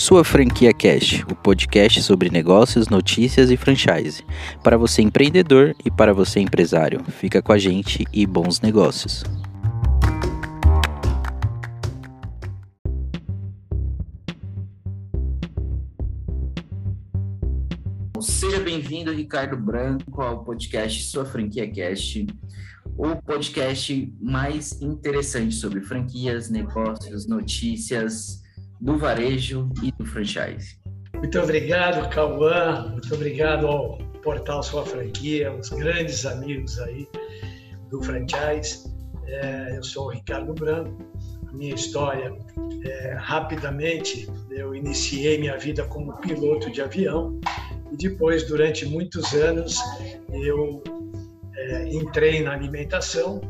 Sua 0.00 0.24
Franquia 0.24 0.72
Cash, 0.72 1.22
o 1.30 1.36
podcast 1.36 2.02
sobre 2.02 2.30
negócios, 2.30 2.88
notícias 2.88 3.50
e 3.50 3.56
franchise. 3.58 4.24
Para 4.64 4.78
você 4.78 5.02
empreendedor 5.02 5.76
e 5.84 5.90
para 5.90 6.14
você 6.14 6.40
empresário. 6.40 7.04
Fica 7.04 7.42
com 7.42 7.52
a 7.52 7.58
gente 7.58 8.06
e 8.10 8.26
bons 8.26 8.62
negócios. 8.62 9.22
Seja 18.22 18.60
bem-vindo, 18.60 19.12
Ricardo 19.12 19.58
Branco, 19.58 20.22
ao 20.22 20.42
podcast 20.42 21.04
Sua 21.04 21.26
Franquia 21.26 21.70
Cast, 21.70 22.26
o 22.96 23.16
podcast 23.16 24.14
mais 24.18 24.80
interessante 24.80 25.54
sobre 25.54 25.82
franquias, 25.82 26.48
negócios, 26.48 27.26
notícias, 27.26 28.39
do 28.80 28.96
varejo 28.96 29.68
e 29.82 29.92
do 29.92 30.04
franchise. 30.04 30.78
Muito 31.14 31.38
obrigado, 31.38 32.08
Cauã. 32.10 32.88
Muito 32.92 33.14
obrigado 33.14 33.66
ao 33.66 33.98
portal 34.22 34.62
Sua 34.62 34.84
Franquia, 34.84 35.52
os 35.52 35.68
grandes 35.68 36.24
amigos 36.24 36.78
aí 36.78 37.06
do 37.90 38.02
franchise. 38.02 38.90
É, 39.26 39.76
eu 39.76 39.82
sou 39.82 40.06
o 40.06 40.08
Ricardo 40.08 40.54
Branco. 40.54 40.96
Minha 41.52 41.74
história, 41.74 42.32
é, 42.84 43.14
rapidamente, 43.18 44.28
eu 44.50 44.74
iniciei 44.74 45.38
minha 45.38 45.58
vida 45.58 45.84
como 45.84 46.16
piloto 46.20 46.70
de 46.70 46.80
avião 46.80 47.40
e 47.92 47.96
depois, 47.96 48.46
durante 48.46 48.86
muitos 48.86 49.32
anos, 49.34 49.78
eu 50.32 50.82
é, 51.56 51.88
entrei 51.88 52.42
na 52.42 52.52
alimentação, 52.52 53.40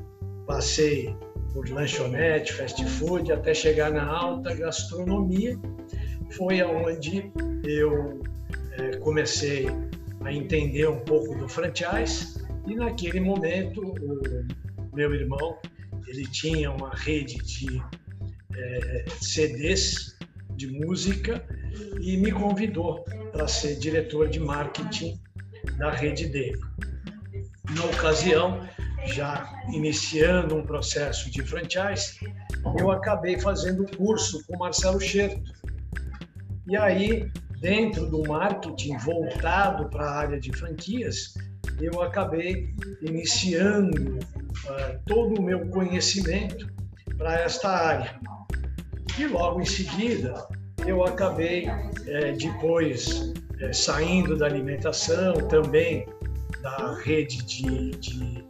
passei 0.46 1.14
por 1.52 1.68
lanchonete, 1.68 2.52
fast 2.52 2.84
food, 2.84 3.32
até 3.32 3.54
chegar 3.54 3.90
na 3.90 4.04
alta 4.04 4.54
gastronomia. 4.54 5.58
Foi 6.36 6.60
aonde 6.60 7.30
eu 7.64 8.22
é, 8.72 8.96
comecei 8.98 9.66
a 10.24 10.32
entender 10.32 10.88
um 10.88 11.00
pouco 11.00 11.34
do 11.36 11.48
franchise 11.48 12.44
e 12.66 12.74
naquele 12.74 13.20
momento 13.20 13.80
o 13.82 14.96
meu 14.96 15.12
irmão 15.14 15.58
ele 16.06 16.24
tinha 16.26 16.70
uma 16.70 16.90
rede 16.90 17.36
de 17.36 17.82
é, 18.54 19.04
CDs 19.20 20.16
de 20.56 20.66
música 20.66 21.44
e 22.00 22.16
me 22.16 22.30
convidou 22.30 23.04
para 23.32 23.48
ser 23.48 23.76
diretor 23.76 24.28
de 24.28 24.38
marketing 24.38 25.18
da 25.78 25.90
rede 25.90 26.26
dele. 26.26 26.60
Na 27.74 27.84
ocasião, 27.84 28.68
já 29.06 29.50
iniciando 29.72 30.56
um 30.56 30.62
processo 30.62 31.30
de 31.30 31.42
franchise, 31.42 32.18
eu 32.78 32.90
acabei 32.90 33.38
fazendo 33.40 33.82
um 33.82 33.86
curso 33.86 34.44
com 34.46 34.58
Marcelo 34.58 35.00
Scherto. 35.00 35.42
E 36.66 36.76
aí, 36.76 37.30
dentro 37.60 38.06
do 38.06 38.22
marketing 38.28 38.96
voltado 38.98 39.88
para 39.88 40.04
a 40.04 40.18
área 40.18 40.40
de 40.40 40.52
franquias, 40.56 41.34
eu 41.80 42.02
acabei 42.02 42.74
iniciando 43.02 44.18
uh, 44.18 45.00
todo 45.06 45.40
o 45.40 45.42
meu 45.42 45.66
conhecimento 45.68 46.70
para 47.16 47.40
esta 47.40 47.68
área. 47.68 48.20
E 49.18 49.26
logo 49.26 49.60
em 49.60 49.66
seguida, 49.66 50.34
eu 50.86 51.04
acabei, 51.04 51.66
eh, 52.06 52.32
depois, 52.38 53.32
eh, 53.60 53.72
saindo 53.72 54.36
da 54.36 54.46
alimentação, 54.46 55.34
também 55.48 56.06
da 56.62 56.94
rede 57.02 57.44
de, 57.44 57.90
de 57.90 58.44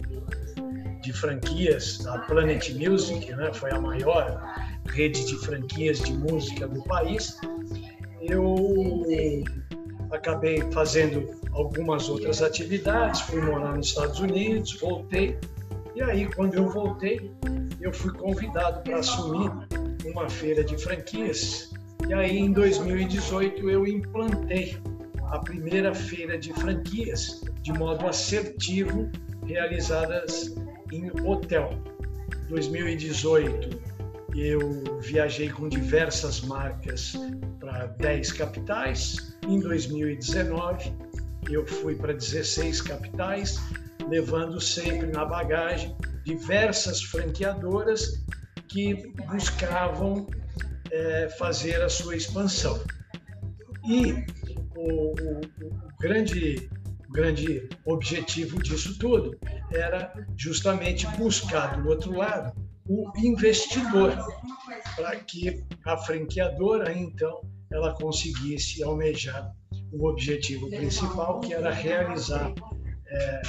de 1.02 1.12
franquias 1.12 1.98
da 1.98 2.18
Planet 2.18 2.70
Music, 2.74 3.32
né? 3.34 3.50
foi 3.52 3.70
a 3.70 3.80
maior 3.80 4.40
rede 4.86 5.24
de 5.24 5.36
franquias 5.38 6.00
de 6.00 6.12
música 6.12 6.68
do 6.68 6.82
país. 6.84 7.38
Eu 8.20 9.04
acabei 10.10 10.60
fazendo 10.72 11.26
algumas 11.53 12.09
outras 12.09 12.42
atividades, 12.42 13.20
fui 13.22 13.41
morar 13.41 13.76
nos 13.76 13.88
Estados 13.88 14.20
Unidos, 14.20 14.78
voltei. 14.80 15.38
E 15.94 16.03
aí, 16.03 16.26
quando 16.34 16.54
eu 16.54 16.69
voltei, 16.69 17.30
eu 17.80 17.92
fui 17.92 18.12
convidado 18.12 18.82
para 18.82 18.98
assumir 18.98 19.50
uma 20.04 20.28
feira 20.28 20.62
de 20.62 20.76
franquias. 20.76 21.72
E 22.09 22.14
aí, 22.14 22.38
em 22.38 22.53
2018, 22.53 23.70
eu 23.70 23.86
implantei 23.86 24.78
a 25.30 25.38
primeira 25.38 25.94
feira 25.94 26.38
de 26.38 26.53
franquias 26.54 27.41
de 27.62 27.72
modo 27.72 28.06
assertivo, 28.06 29.10
realizadas 29.50 30.55
em 30.93 31.11
hotel. 31.27 31.71
2018 32.49 33.81
eu 34.37 35.00
viajei 35.00 35.49
com 35.49 35.69
diversas 35.69 36.41
marcas 36.41 37.15
para 37.59 37.87
10 37.87 38.33
capitais. 38.33 39.37
Em 39.47 39.59
2019 39.60 40.93
eu 41.50 41.66
fui 41.66 41.97
para 41.97 42.12
16 42.12 42.81
capitais, 42.83 43.59
levando 44.09 44.60
sempre 44.60 45.09
na 45.09 45.25
bagagem 45.25 45.97
diversas 46.25 47.03
franqueadoras 47.03 48.25
que 48.69 48.94
buscavam 49.27 50.28
é, 50.93 51.28
fazer 51.39 51.83
a 51.83 51.89
sua 51.89 52.15
expansão. 52.15 52.81
E 53.84 54.12
o, 54.77 55.12
o, 55.12 55.41
o 55.41 55.99
grande 56.00 56.71
o 57.10 57.12
grande 57.12 57.69
objetivo 57.84 58.62
disso 58.62 58.97
tudo 58.97 59.37
era 59.72 60.15
justamente 60.37 61.09
buscar 61.19 61.82
do 61.82 61.88
outro 61.88 62.16
lado 62.16 62.53
o 62.88 63.10
investidor, 63.19 64.16
para 64.97 65.16
que 65.16 65.65
a 65.84 65.97
franqueadora, 65.97 66.93
então, 66.93 67.41
ela 67.71 67.94
conseguisse 67.94 68.82
almejar 68.82 69.53
o 69.93 70.09
objetivo 70.09 70.69
principal, 70.69 71.41
que 71.41 71.53
era 71.53 71.72
realizar 71.72 72.53
é, 73.06 73.42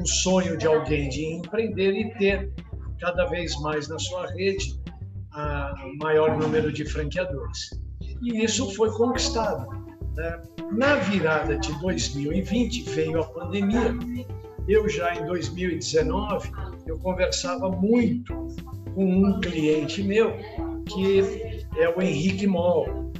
o 0.00 0.06
sonho 0.06 0.56
de 0.56 0.66
alguém 0.66 1.08
de 1.08 1.24
empreender 1.24 1.92
e 1.92 2.14
ter 2.18 2.52
cada 3.00 3.24
vez 3.26 3.56
mais 3.60 3.86
na 3.88 3.98
sua 3.98 4.26
rede 4.32 4.80
a 5.32 5.74
maior 6.00 6.36
número 6.36 6.72
de 6.72 6.84
franqueadores. 6.84 7.70
E 8.22 8.44
isso 8.44 8.72
foi 8.74 8.90
conquistado. 8.92 9.83
Na 10.72 10.96
virada 10.96 11.58
de 11.58 11.72
2020 11.80 12.82
veio 12.90 13.20
a 13.20 13.24
pandemia. 13.24 13.94
Eu 14.68 14.88
já 14.88 15.14
em 15.14 15.26
2019 15.26 16.50
eu 16.86 16.98
conversava 16.98 17.70
muito 17.70 18.34
com 18.94 19.04
um 19.04 19.40
cliente 19.40 20.02
meu 20.02 20.32
que 20.86 21.66
é 21.76 21.88
o 21.88 22.00
Henrique 22.00 22.46
Moll. 22.46 23.12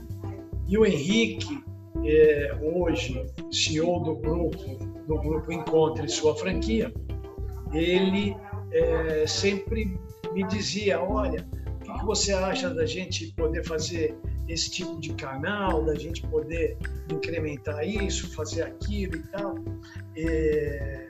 E 0.69 0.79
o 0.79 0.87
Henrique 0.87 1.63
é 2.05 2.59
hoje 2.63 3.25
CEO 3.51 4.01
do 4.01 4.17
grupo 4.17 4.95
do 5.07 5.19
grupo 5.19 5.53
Encontre 5.53 6.09
Sua 6.09 6.35
Franquia. 6.37 6.93
Ele 7.73 8.37
é, 8.73 9.27
sempre 9.27 9.99
me 10.33 10.47
dizia, 10.49 11.01
olha, 11.01 11.47
o 11.87 11.99
que 11.99 12.05
você 12.05 12.33
acha 12.33 12.71
da 12.71 12.87
gente 12.87 13.33
poder 13.35 13.65
fazer 13.65 14.17
esse 14.49 14.71
tipo 14.71 15.01
de 15.01 15.13
canal, 15.15 15.85
da 15.85 15.95
gente 15.95 16.23
poder 16.27 16.77
incrementar 17.11 17.87
isso, 17.87 18.33
fazer 18.35 18.63
aquilo 18.63 19.17
e 19.17 19.23
tal. 19.29 19.55
É, 20.17 21.09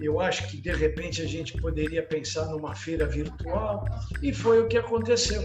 eu 0.00 0.20
acho 0.20 0.48
que 0.48 0.58
de 0.58 0.72
repente 0.72 1.22
a 1.22 1.26
gente 1.26 1.56
poderia 1.60 2.02
pensar 2.02 2.46
numa 2.46 2.74
feira 2.74 3.06
virtual 3.06 3.84
e 4.22 4.32
foi 4.32 4.60
o 4.60 4.68
que 4.68 4.78
aconteceu. 4.78 5.42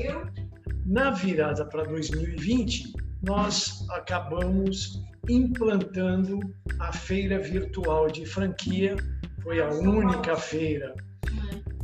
Na 0.86 1.12
virada 1.12 1.66
para 1.66 1.84
2020, 1.84 2.94
nós 3.24 3.86
acabamos 3.90 5.02
implantando 5.28 6.40
a 6.80 6.94
feira 6.94 7.40
virtual 7.40 8.08
de 8.08 8.26
franquia. 8.26 8.96
Foi 9.42 9.60
a 9.62 9.70
única 9.70 10.36
feira 10.36 10.96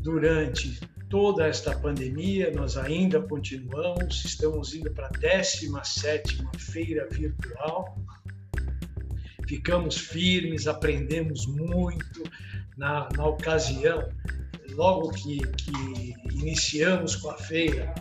durante 0.02 0.80
toda 1.12 1.46
esta 1.46 1.76
pandemia, 1.78 2.52
nós 2.52 2.78
ainda 2.78 3.22
continuamos, 3.22 4.24
estamos 4.24 4.74
indo 4.74 4.90
para 4.91 5.08
a 5.08 5.09
17 5.09 6.41
feira 6.58 7.06
virtual. 7.12 7.97
Ficamos 9.46 9.97
firmes, 9.97 10.68
aprendemos 10.68 11.46
muito 11.46 12.24
na, 12.78 13.09
na 13.18 13.26
ocasião, 13.28 14.08
logo 14.70 15.12
que, 15.12 15.40
que 15.40 16.16
iniciamos 16.32 17.18
com 17.18 17.30
a 17.30 17.38
feira, 17.38 17.94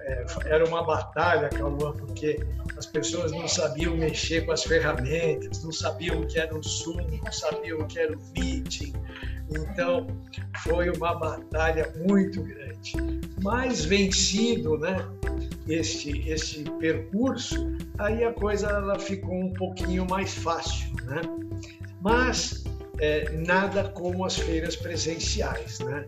é, 0.00 0.26
era 0.46 0.66
uma 0.66 0.82
batalha, 0.82 1.48
Cauã, 1.48 1.92
porque 1.92 2.40
as 2.76 2.86
pessoas 2.86 3.30
não 3.30 3.46
sabiam 3.46 3.96
mexer 3.96 4.44
com 4.44 4.50
as 4.50 4.64
ferramentas, 4.64 5.62
não 5.62 5.70
sabiam 5.70 6.20
o 6.20 6.26
que 6.26 6.38
era 6.38 6.56
o 6.56 6.62
Zoom, 6.62 7.20
não 7.24 7.32
sabiam 7.32 7.78
o 7.78 7.86
que 7.86 7.98
era 8.00 8.16
o 8.16 8.20
Meeting. 8.32 8.92
Então, 9.50 10.06
foi 10.62 10.90
uma 10.90 11.14
batalha 11.14 11.92
muito 12.06 12.42
grande. 12.42 12.92
Mas 13.42 13.84
vencido, 13.84 14.78
né, 14.78 14.96
este, 15.68 16.28
este 16.28 16.64
percurso, 16.78 17.76
aí 17.98 18.24
a 18.24 18.32
coisa 18.32 18.68
ela 18.68 18.98
ficou 18.98 19.34
um 19.34 19.52
pouquinho 19.52 20.06
mais 20.08 20.34
fácil, 20.34 20.92
né? 21.04 21.20
Mas 22.00 22.64
é, 22.98 23.30
nada 23.32 23.88
como 23.90 24.24
as 24.24 24.36
feiras 24.36 24.76
presenciais, 24.76 25.80
né? 25.80 26.06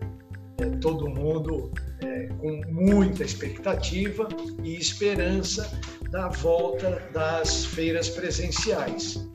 É, 0.57 0.65
todo 0.81 1.09
mundo 1.09 1.71
é, 2.01 2.27
com 2.37 2.61
muita 2.69 3.23
expectativa 3.23 4.27
e 4.63 4.75
esperança 4.75 5.69
da 6.11 6.27
volta 6.27 7.01
das 7.13 7.65
feiras 7.65 8.09
presenciais. 8.09 9.29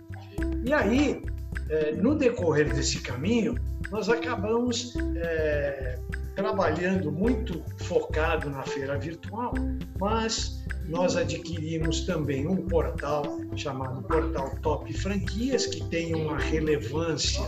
E 0.64 0.72
aí, 0.72 1.22
é, 1.70 1.92
no 1.92 2.14
decorrer 2.14 2.72
desse 2.74 3.00
caminho, 3.00 3.54
nós 3.94 4.08
acabamos 4.08 4.92
é, 5.18 6.00
trabalhando 6.34 7.12
muito 7.12 7.62
focado 7.84 8.50
na 8.50 8.64
feira 8.64 8.98
virtual, 8.98 9.54
mas 10.00 10.64
nós 10.88 11.16
adquirimos 11.16 12.00
também 12.00 12.44
um 12.44 12.66
portal 12.66 13.38
chamado 13.54 14.02
Portal 14.02 14.50
Top 14.62 14.92
Franquias, 14.94 15.66
que 15.66 15.84
tem 15.90 16.12
uma 16.12 16.36
relevância 16.36 17.40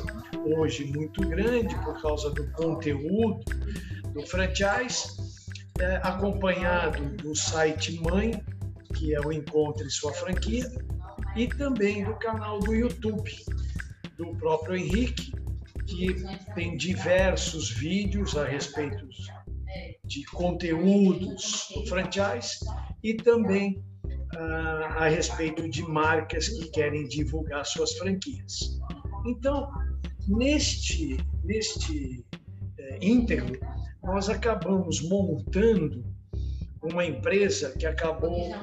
hoje 0.45 0.85
muito 0.85 1.21
grande 1.29 1.75
por 1.81 2.01
causa 2.01 2.31
do 2.31 2.49
conteúdo 2.53 3.41
do 4.13 4.25
franchise, 4.25 5.17
é, 5.81 5.97
acompanhado 5.97 7.03
do 7.17 7.35
site 7.35 8.01
mãe, 8.01 8.41
que 8.95 9.13
é 9.17 9.21
o 9.21 9.33
Encontre 9.33 9.91
Sua 9.91 10.13
Franquia, 10.13 10.71
e 11.35 11.49
também 11.49 12.05
do 12.05 12.15
canal 12.15 12.61
do 12.61 12.73
YouTube 12.73 13.33
do 14.17 14.29
próprio 14.37 14.77
Henrique, 14.77 15.33
que 15.87 16.15
tem 16.55 16.77
diversos 16.77 17.71
vídeos 17.71 18.37
a 18.37 18.45
respeito 18.45 19.07
de 20.05 20.25
conteúdos 20.27 21.69
do 21.75 21.87
franchise 21.87 22.59
e 23.03 23.15
também 23.15 23.83
ah, 24.37 24.97
a 24.99 25.09
respeito 25.09 25.69
de 25.69 25.83
marcas 25.83 26.49
que 26.49 26.69
querem 26.71 27.07
divulgar 27.09 27.65
suas 27.65 27.93
franquias. 27.95 28.79
Então, 29.27 29.71
neste, 30.29 31.17
neste 31.45 32.25
é, 32.79 32.99
íntegro, 33.01 33.59
nós 34.03 34.29
acabamos 34.29 35.01
montando 35.03 36.05
uma 36.83 37.05
empresa 37.05 37.73
que 37.77 37.87
acabou 37.87 38.55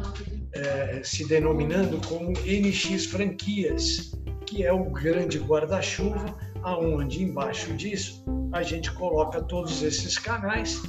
é, 0.54 1.02
se 1.04 1.28
denominando 1.28 2.00
como 2.08 2.32
NX 2.32 3.08
Franquias, 3.08 4.12
que 4.46 4.64
é 4.64 4.72
o 4.72 4.86
grande 4.86 5.40
guarda-chuva, 5.40 6.38
aonde 6.64 7.24
embaixo 7.24 7.74
disso 7.74 8.24
a 8.52 8.64
gente 8.64 8.92
coloca 8.94 9.42
todos 9.42 9.82
esses 9.82 10.18
canais 10.18 10.82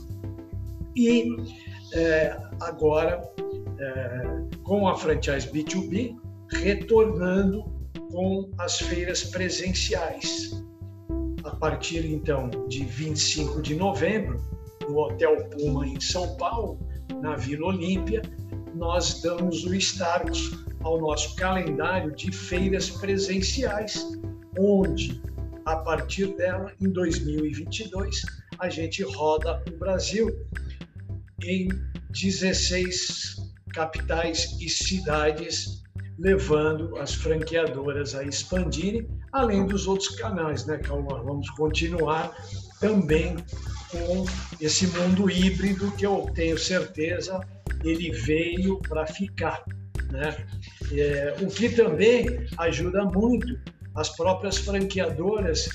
e 0.96 1.36
é, 1.92 2.36
agora 2.60 3.22
é, 3.78 4.22
com 4.62 4.86
a 4.86 4.96
franchise 4.96 5.50
B2B 5.50 6.16
retornando 6.50 7.64
com 8.10 8.50
as 8.58 8.78
feiras 8.78 9.24
presenciais. 9.24 10.62
A 11.42 11.50
partir 11.50 12.06
então 12.06 12.48
de 12.68 12.84
25 12.84 13.60
de 13.60 13.74
novembro, 13.74 14.40
no 14.88 14.98
Hotel 14.98 15.48
Puma 15.50 15.86
em 15.86 16.00
São 16.00 16.36
Paulo, 16.36 16.78
na 17.20 17.36
Vila 17.36 17.68
Olímpia, 17.68 18.22
nós 18.74 19.20
damos 19.20 19.64
o 19.64 19.74
start 19.74 20.38
ao 20.82 21.00
nosso 21.00 21.34
calendário 21.36 22.14
de 22.14 22.30
feiras 22.30 22.90
presenciais, 22.90 24.06
onde, 24.58 25.20
a 25.64 25.76
partir 25.76 26.34
dela, 26.37 26.72
em 26.81 26.90
2022, 26.90 28.22
a 28.58 28.69
gente 28.69 29.02
roda 29.02 29.62
o 29.69 29.76
Brasil 29.78 30.31
em 31.43 31.69
16 32.11 33.37
capitais 33.72 34.56
e 34.61 34.69
cidades, 34.69 35.82
levando 36.19 36.96
as 36.99 37.14
franqueadoras 37.14 38.14
a 38.14 38.22
expandirem, 38.22 39.08
além 39.32 39.66
dos 39.66 39.87
outros 39.87 40.11
canais, 40.11 40.64
né, 40.64 40.78
Calma? 40.78 41.22
Vamos 41.22 41.50
continuar 41.50 42.34
também 42.81 43.37
com 43.90 44.25
esse 44.60 44.87
mundo 44.87 45.31
híbrido 45.31 45.90
que 45.93 46.06
eu 46.06 46.31
tenho 46.34 46.58
certeza 46.58 47.40
ele 47.84 48.10
veio 48.10 48.78
para 48.81 49.06
ficar. 49.06 49.62
Né? 50.10 50.46
É, 50.93 51.37
o 51.40 51.46
que 51.46 51.69
também 51.69 52.46
ajuda 52.58 53.05
muito 53.05 53.58
as 53.94 54.11
próprias 54.17 54.58
franqueadoras 54.58 55.69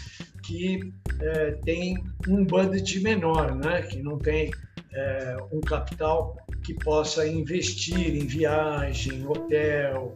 que 0.43 0.93
é, 1.21 1.51
têm 1.63 2.03
um 2.27 2.45
budget 2.45 2.99
menor, 3.01 3.55
né? 3.55 3.81
que 3.83 4.01
não 4.01 4.17
tem 4.17 4.51
é, 4.93 5.37
um 5.51 5.61
capital 5.61 6.37
que 6.63 6.73
possa 6.73 7.27
investir 7.27 8.15
em 8.15 8.25
viagem, 8.25 9.25
hotel, 9.27 10.15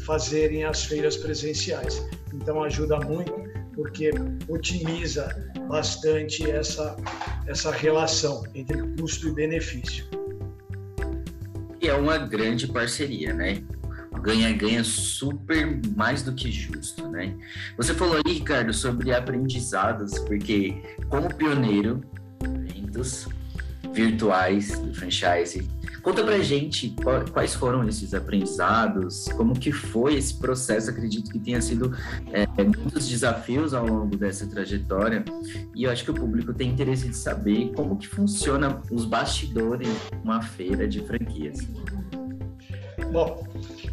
fazerem 0.00 0.64
as 0.64 0.84
feiras 0.84 1.16
presenciais. 1.16 2.02
Então 2.32 2.62
ajuda 2.62 2.98
muito 3.00 3.32
porque 3.74 4.10
otimiza 4.48 5.28
bastante 5.68 6.48
essa, 6.48 6.96
essa 7.46 7.70
relação 7.70 8.44
entre 8.54 8.80
custo 8.96 9.28
e 9.28 9.32
benefício 9.32 10.06
é 11.88 11.94
uma 11.94 12.18
grande 12.18 12.66
parceria, 12.66 13.32
né? 13.32 13.62
Ganha-ganha 14.24 14.82
super 14.82 15.78
mais 15.94 16.22
do 16.22 16.32
que 16.32 16.50
justo, 16.50 17.06
né? 17.08 17.36
Você 17.76 17.92
falou 17.92 18.16
aí, 18.16 18.32
Ricardo, 18.32 18.72
sobre 18.72 19.12
aprendizados, 19.12 20.18
porque 20.20 20.82
como 21.10 21.32
pioneiro, 21.34 22.02
eventos 22.42 23.28
virtuais 23.92 24.78
do 24.78 24.94
franchise, 24.94 25.68
conta 26.02 26.24
pra 26.24 26.38
gente 26.38 26.96
quais 27.32 27.54
foram 27.54 27.86
esses 27.86 28.14
aprendizados, 28.14 29.26
como 29.36 29.52
que 29.58 29.70
foi 29.70 30.14
esse 30.14 30.34
processo, 30.34 30.90
acredito 30.90 31.30
que 31.30 31.38
tenha 31.38 31.60
sido 31.60 31.94
é, 32.32 32.46
muitos 32.62 33.06
desafios 33.06 33.74
ao 33.74 33.86
longo 33.86 34.16
dessa 34.16 34.46
trajetória, 34.46 35.22
e 35.74 35.84
eu 35.84 35.90
acho 35.90 36.02
que 36.02 36.10
o 36.10 36.14
público 36.14 36.52
tem 36.54 36.70
interesse 36.70 37.08
de 37.08 37.16
saber 37.16 37.72
como 37.76 37.96
que 37.96 38.08
funciona 38.08 38.80
os 38.90 39.04
bastidores 39.04 39.88
de 39.88 40.16
uma 40.24 40.40
feira 40.42 40.88
de 40.88 41.00
franquias. 41.06 41.58
Bom, 43.14 43.46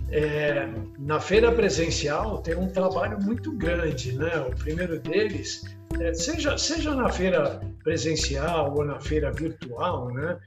é, 0.10 0.68
na 0.98 1.20
feira 1.20 1.52
presencial 1.52 2.42
tem 2.42 2.56
um 2.56 2.68
trabalho 2.68 3.22
muito 3.22 3.56
grande, 3.56 4.18
né? 4.18 4.36
O 4.40 4.56
primeiro 4.56 5.00
deles, 5.00 5.64
é, 6.00 6.12
seja, 6.12 6.58
seja 6.58 6.96
na 6.96 7.08
feira 7.08 7.62
presencial 7.84 8.74
ou 8.76 8.84
na 8.84 9.00
feira 9.00 9.32
virtual, 9.32 10.12
né? 10.12 10.40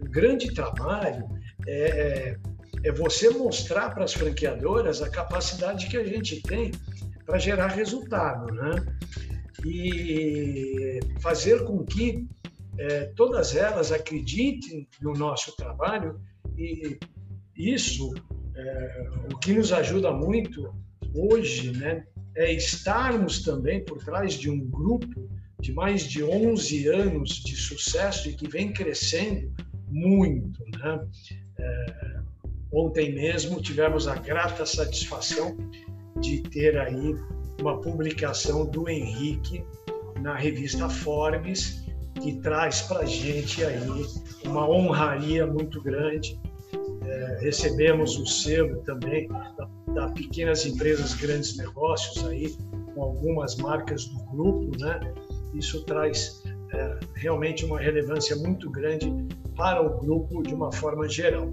O 0.00 0.08
grande 0.08 0.50
trabalho 0.54 1.28
é, 1.66 1.80
é, 1.82 2.38
é 2.84 2.92
você 2.92 3.28
mostrar 3.28 3.90
para 3.90 4.04
as 4.04 4.14
franqueadoras 4.14 5.02
a 5.02 5.10
capacidade 5.10 5.88
que 5.88 5.98
a 5.98 6.04
gente 6.04 6.40
tem 6.40 6.72
para 7.26 7.38
gerar 7.38 7.66
resultado, 7.66 8.46
né? 8.54 8.82
E 9.62 11.00
fazer 11.20 11.64
com 11.64 11.84
que 11.84 12.26
é, 12.78 13.12
todas 13.14 13.54
elas 13.54 13.92
acreditem 13.92 14.88
no 15.02 15.12
nosso 15.12 15.54
trabalho 15.54 16.18
e 16.56 16.98
isso, 17.56 18.14
é, 18.54 19.08
o 19.32 19.38
que 19.38 19.52
nos 19.52 19.72
ajuda 19.72 20.10
muito 20.12 20.74
hoje, 21.14 21.72
né, 21.72 22.04
é 22.34 22.52
estarmos 22.52 23.42
também 23.42 23.84
por 23.84 24.02
trás 24.02 24.34
de 24.34 24.50
um 24.50 24.58
grupo 24.58 25.28
de 25.60 25.72
mais 25.72 26.02
de 26.02 26.24
11 26.24 26.88
anos 26.88 27.30
de 27.30 27.54
sucesso 27.54 28.28
e 28.28 28.34
que 28.34 28.48
vem 28.48 28.72
crescendo 28.72 29.52
muito. 29.88 30.60
Né? 30.78 31.06
É, 31.58 32.20
ontem 32.72 33.14
mesmo 33.14 33.60
tivemos 33.60 34.08
a 34.08 34.16
grata 34.16 34.64
satisfação 34.64 35.56
de 36.20 36.40
ter 36.42 36.78
aí 36.78 37.14
uma 37.60 37.80
publicação 37.80 38.66
do 38.66 38.88
Henrique 38.88 39.64
na 40.20 40.36
revista 40.36 40.88
Forbes, 40.88 41.84
que 42.20 42.40
traz 42.40 42.82
para 42.82 43.04
gente 43.04 43.64
aí 43.64 43.78
uma 44.44 44.68
honraria 44.68 45.46
muito 45.46 45.80
grande 45.80 46.40
é, 47.06 47.38
recebemos 47.40 48.18
o 48.18 48.26
selo 48.26 48.82
também 48.82 49.28
da, 49.28 49.68
da, 49.94 50.08
Pequenas 50.10 50.66
Empresas 50.66 51.14
Grandes 51.14 51.56
Negócios 51.56 52.24
aí, 52.26 52.54
com 52.94 53.02
algumas 53.02 53.56
marcas 53.56 54.06
do 54.06 54.24
grupo, 54.26 54.70
né? 54.78 55.00
Isso 55.54 55.84
traz 55.84 56.42
é, 56.72 56.98
realmente 57.14 57.64
uma 57.64 57.78
relevância 57.78 58.36
muito 58.36 58.70
grande 58.70 59.12
para 59.56 59.82
o 59.82 59.98
grupo 60.00 60.42
de 60.42 60.54
uma 60.54 60.72
forma 60.72 61.08
geral. 61.08 61.52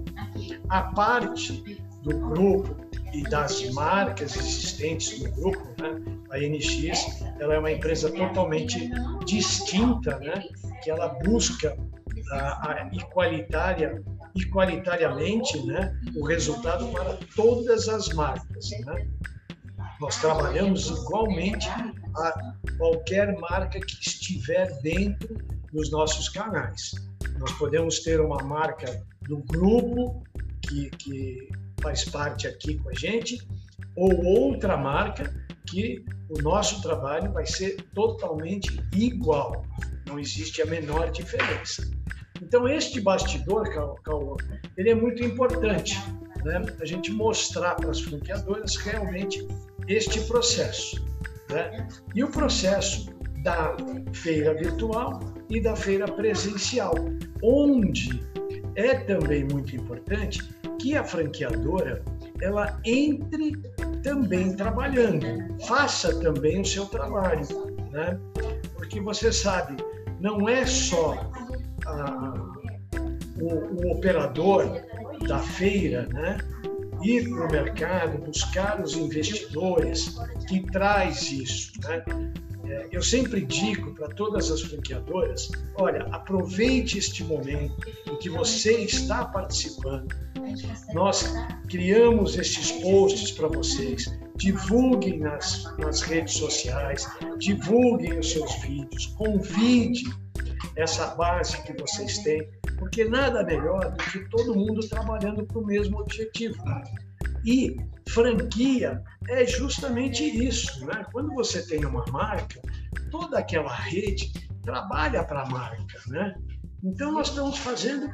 A 0.68 0.82
parte 0.82 1.80
do 2.02 2.18
grupo 2.18 2.76
e 3.12 3.22
das 3.24 3.68
marcas 3.70 4.36
existentes 4.36 5.20
no 5.20 5.30
grupo, 5.32 5.66
né? 5.80 6.00
A 6.30 6.38
NX, 6.38 7.22
ela 7.40 7.54
é 7.54 7.58
uma 7.58 7.72
empresa 7.72 8.10
totalmente 8.10 8.90
distinta, 9.24 10.18
né? 10.20 10.42
Que 10.82 10.90
ela 10.90 11.08
busca 11.24 11.76
a, 12.30 12.70
a 12.70 12.90
igualitária 12.92 14.02
e 14.34 14.44
qualitariamente 14.46 15.64
né, 15.66 15.98
o 16.14 16.24
resultado 16.24 16.88
para 16.88 17.18
todas 17.34 17.88
as 17.88 18.08
marcas. 18.10 18.70
Né? 18.84 19.08
Nós 20.00 20.16
trabalhamos 20.16 20.88
igualmente 20.88 21.68
a 21.68 22.54
qualquer 22.78 23.38
marca 23.38 23.78
que 23.80 23.94
estiver 24.00 24.72
dentro 24.80 25.36
dos 25.72 25.90
nossos 25.90 26.28
canais. 26.28 26.92
Nós 27.38 27.52
podemos 27.52 28.00
ter 28.00 28.20
uma 28.20 28.42
marca 28.42 29.02
do 29.22 29.38
grupo 29.38 30.22
que, 30.62 30.90
que 30.90 31.48
faz 31.80 32.04
parte 32.04 32.46
aqui 32.46 32.78
com 32.78 32.90
a 32.90 32.94
gente, 32.94 33.46
ou 33.96 34.24
outra 34.24 34.76
marca 34.76 35.32
que 35.66 36.04
o 36.28 36.40
nosso 36.42 36.80
trabalho 36.82 37.32
vai 37.32 37.46
ser 37.46 37.76
totalmente 37.94 38.80
igual, 38.94 39.64
não 40.06 40.18
existe 40.18 40.62
a 40.62 40.66
menor 40.66 41.10
diferença. 41.10 41.88
Então, 42.42 42.68
este 42.68 43.00
bastidor, 43.00 43.68
Cauã, 44.02 44.36
ele 44.76 44.90
é 44.90 44.94
muito 44.94 45.22
importante, 45.22 45.98
né, 46.44 46.62
a 46.80 46.84
gente 46.84 47.12
mostrar 47.12 47.74
para 47.74 47.90
as 47.90 48.00
franqueadoras 48.00 48.76
realmente 48.76 49.46
este 49.88 50.20
processo. 50.22 51.04
Né? 51.50 51.86
E 52.14 52.22
o 52.24 52.28
processo 52.28 53.10
da 53.42 53.76
feira 54.12 54.54
virtual 54.54 55.20
e 55.48 55.60
da 55.60 55.74
feira 55.74 56.06
presencial, 56.06 56.94
onde 57.42 58.22
é 58.74 58.94
também 58.94 59.44
muito 59.44 59.74
importante 59.74 60.42
que 60.78 60.96
a 60.96 61.04
franqueadora 61.04 62.02
ela 62.40 62.80
entre 62.84 63.52
também 64.02 64.54
trabalhando, 64.56 65.26
faça 65.66 66.18
também 66.20 66.60
o 66.60 66.64
seu 66.64 66.86
trabalho, 66.86 67.46
né? 67.90 68.18
Porque 68.74 69.00
você 69.00 69.30
sabe, 69.30 69.76
não 70.20 70.48
é 70.48 70.64
só 70.64 71.30
a, 71.90 72.34
o, 73.40 73.86
o 73.86 73.92
operador 73.92 74.80
da 75.26 75.38
feira, 75.38 76.06
né? 76.12 76.38
ir 77.02 77.28
para 77.28 77.46
o 77.46 77.50
mercado, 77.50 78.18
buscar 78.18 78.80
os 78.80 78.94
investidores 78.94 80.16
que 80.48 80.60
traz 80.70 81.30
isso. 81.32 81.72
Né? 81.82 82.04
É, 82.64 82.88
eu 82.92 83.02
sempre 83.02 83.44
digo 83.44 83.94
para 83.94 84.08
todas 84.08 84.50
as 84.50 84.62
franqueadoras: 84.62 85.50
olha, 85.76 86.02
aproveite 86.12 86.98
este 86.98 87.24
momento 87.24 87.74
em 88.06 88.16
que 88.16 88.28
você 88.28 88.82
está 88.82 89.24
participando. 89.24 90.14
Nós 90.92 91.32
criamos 91.68 92.36
esses 92.36 92.72
posts 92.72 93.30
para 93.32 93.48
vocês. 93.48 94.18
Divulguem 94.36 95.18
nas, 95.18 95.64
nas 95.78 96.00
redes 96.00 96.34
sociais, 96.34 97.06
divulguem 97.38 98.18
os 98.18 98.32
seus 98.32 98.54
vídeos, 98.62 99.06
convide 99.18 100.04
essa 100.76 101.14
base 101.14 101.62
que 101.62 101.72
vocês 101.80 102.18
têm, 102.18 102.48
porque 102.78 103.04
nada 103.04 103.44
melhor 103.44 103.92
do 103.92 104.04
que 104.04 104.28
todo 104.28 104.54
mundo 104.54 104.80
trabalhando 104.88 105.44
para 105.46 105.58
o 105.58 105.66
mesmo 105.66 106.00
objetivo. 106.00 106.56
E 107.44 107.76
franquia 108.08 109.02
é 109.28 109.46
justamente 109.46 110.24
isso, 110.24 110.84
né? 110.86 111.04
Quando 111.12 111.32
você 111.34 111.66
tem 111.66 111.84
uma 111.84 112.04
marca, 112.10 112.60
toda 113.10 113.38
aquela 113.38 113.74
rede 113.74 114.32
trabalha 114.62 115.24
para 115.24 115.42
a 115.42 115.48
marca, 115.48 116.00
né? 116.08 116.34
Então 116.82 117.12
nós 117.12 117.28
estamos 117.28 117.58
fazendo 117.58 118.10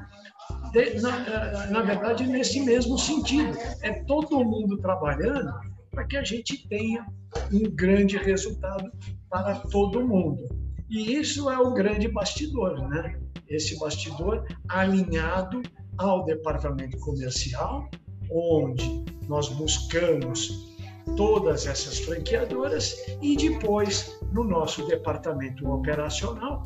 na, 1.00 1.66
na 1.68 1.82
verdade 1.82 2.26
nesse 2.26 2.60
mesmo 2.60 2.98
sentido, 2.98 3.56
é 3.82 3.92
todo 4.04 4.44
mundo 4.44 4.76
trabalhando 4.78 5.52
para 5.90 6.04
que 6.04 6.16
a 6.16 6.24
gente 6.24 6.68
tenha 6.68 7.06
um 7.52 7.70
grande 7.70 8.16
resultado 8.16 8.90
para 9.30 9.56
todo 9.70 10.06
mundo. 10.06 10.65
E 10.88 11.14
isso 11.14 11.50
é 11.50 11.58
o 11.58 11.72
grande 11.72 12.08
bastidor, 12.08 12.88
né? 12.88 13.18
Esse 13.48 13.78
bastidor 13.78 14.46
alinhado 14.68 15.62
ao 15.98 16.24
departamento 16.24 16.98
comercial, 16.98 17.88
onde 18.30 19.04
nós 19.28 19.48
buscamos 19.48 20.76
todas 21.16 21.66
essas 21.66 21.98
franqueadoras 22.00 22.96
e 23.22 23.36
depois 23.36 24.18
no 24.32 24.44
nosso 24.44 24.86
departamento 24.86 25.68
operacional, 25.70 26.64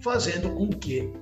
fazendo 0.00 0.50
com 0.50 0.68
que 0.68 1.12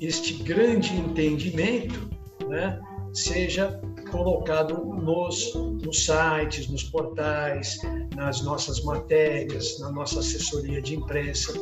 este 0.00 0.34
grande 0.42 0.94
entendimento 0.94 2.08
né, 2.48 2.80
seja 3.12 3.80
colocado 4.12 4.84
nos, 4.84 5.54
nos 5.54 6.04
sites, 6.04 6.68
nos 6.68 6.84
portais, 6.84 7.78
nas 8.14 8.42
nossas 8.42 8.84
matérias, 8.84 9.80
na 9.80 9.90
nossa 9.90 10.20
assessoria 10.20 10.80
de 10.80 10.94
imprensa, 10.94 11.52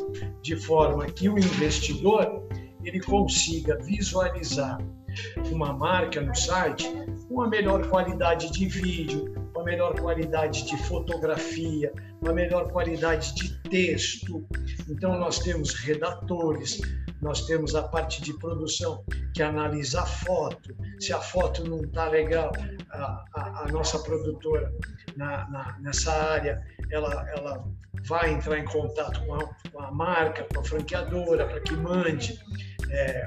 de 0.41 0.55
forma 0.57 1.05
que 1.05 1.29
o 1.29 1.39
investidor 1.39 2.43
ele 2.83 2.99
consiga 2.99 3.77
visualizar 3.77 4.77
uma 5.51 5.73
marca 5.73 6.21
no 6.21 6.35
site 6.35 6.85
com 7.27 7.41
a 7.41 7.47
melhor 7.47 7.87
qualidade 7.87 8.51
de 8.51 8.67
vídeo, 8.67 9.33
com 9.53 9.61
a 9.61 9.63
melhor 9.63 9.99
qualidade 9.99 10.65
de 10.65 10.77
fotografia, 10.83 11.91
com 12.19 12.29
a 12.29 12.33
melhor 12.33 12.71
qualidade 12.71 13.33
de 13.35 13.61
texto. 13.69 14.45
Então 14.89 15.17
nós 15.17 15.39
temos 15.39 15.73
redatores, 15.73 16.81
nós 17.21 17.45
temos 17.45 17.75
a 17.75 17.83
parte 17.83 18.21
de 18.21 18.33
produção 18.33 19.03
que 19.33 19.43
analisa 19.43 20.01
a 20.01 20.05
foto. 20.05 20.75
Se 20.99 21.13
a 21.13 21.19
foto 21.19 21.63
não 21.69 21.81
está 21.83 22.07
legal, 22.07 22.51
a, 22.89 23.23
a, 23.35 23.63
a, 23.63 23.67
nossa 23.71 23.99
produtora 23.99 24.73
na, 25.15 25.47
na, 25.49 25.77
nessa 25.79 26.11
área, 26.11 26.59
ela, 26.89 27.29
ela 27.29 27.63
vai 28.07 28.33
entrar 28.33 28.57
em 28.57 28.65
contato 28.65 29.23
com 29.25 29.35
a, 29.35 29.49
com 29.71 29.79
a 29.79 29.91
marca, 29.91 30.47
com 30.51 30.61
a 30.61 30.63
franqueadora, 30.63 31.45
para 31.47 31.61
que 31.61 31.75
mande 31.75 32.39
é, 32.89 33.25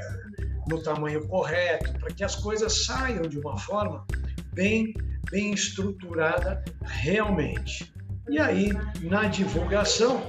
no 0.68 0.82
tamanho 0.82 1.26
correto, 1.28 1.92
para 2.00 2.12
que 2.12 2.24
as 2.24 2.34
coisas 2.34 2.84
saiam 2.84 3.22
de 3.22 3.38
uma 3.38 3.56
forma 3.58 4.04
bem, 4.52 4.92
bem 5.30 5.52
estruturada 5.52 6.64
realmente. 6.82 7.92
E 8.28 8.38
aí, 8.38 8.72
na 9.02 9.28
divulgação, 9.28 10.26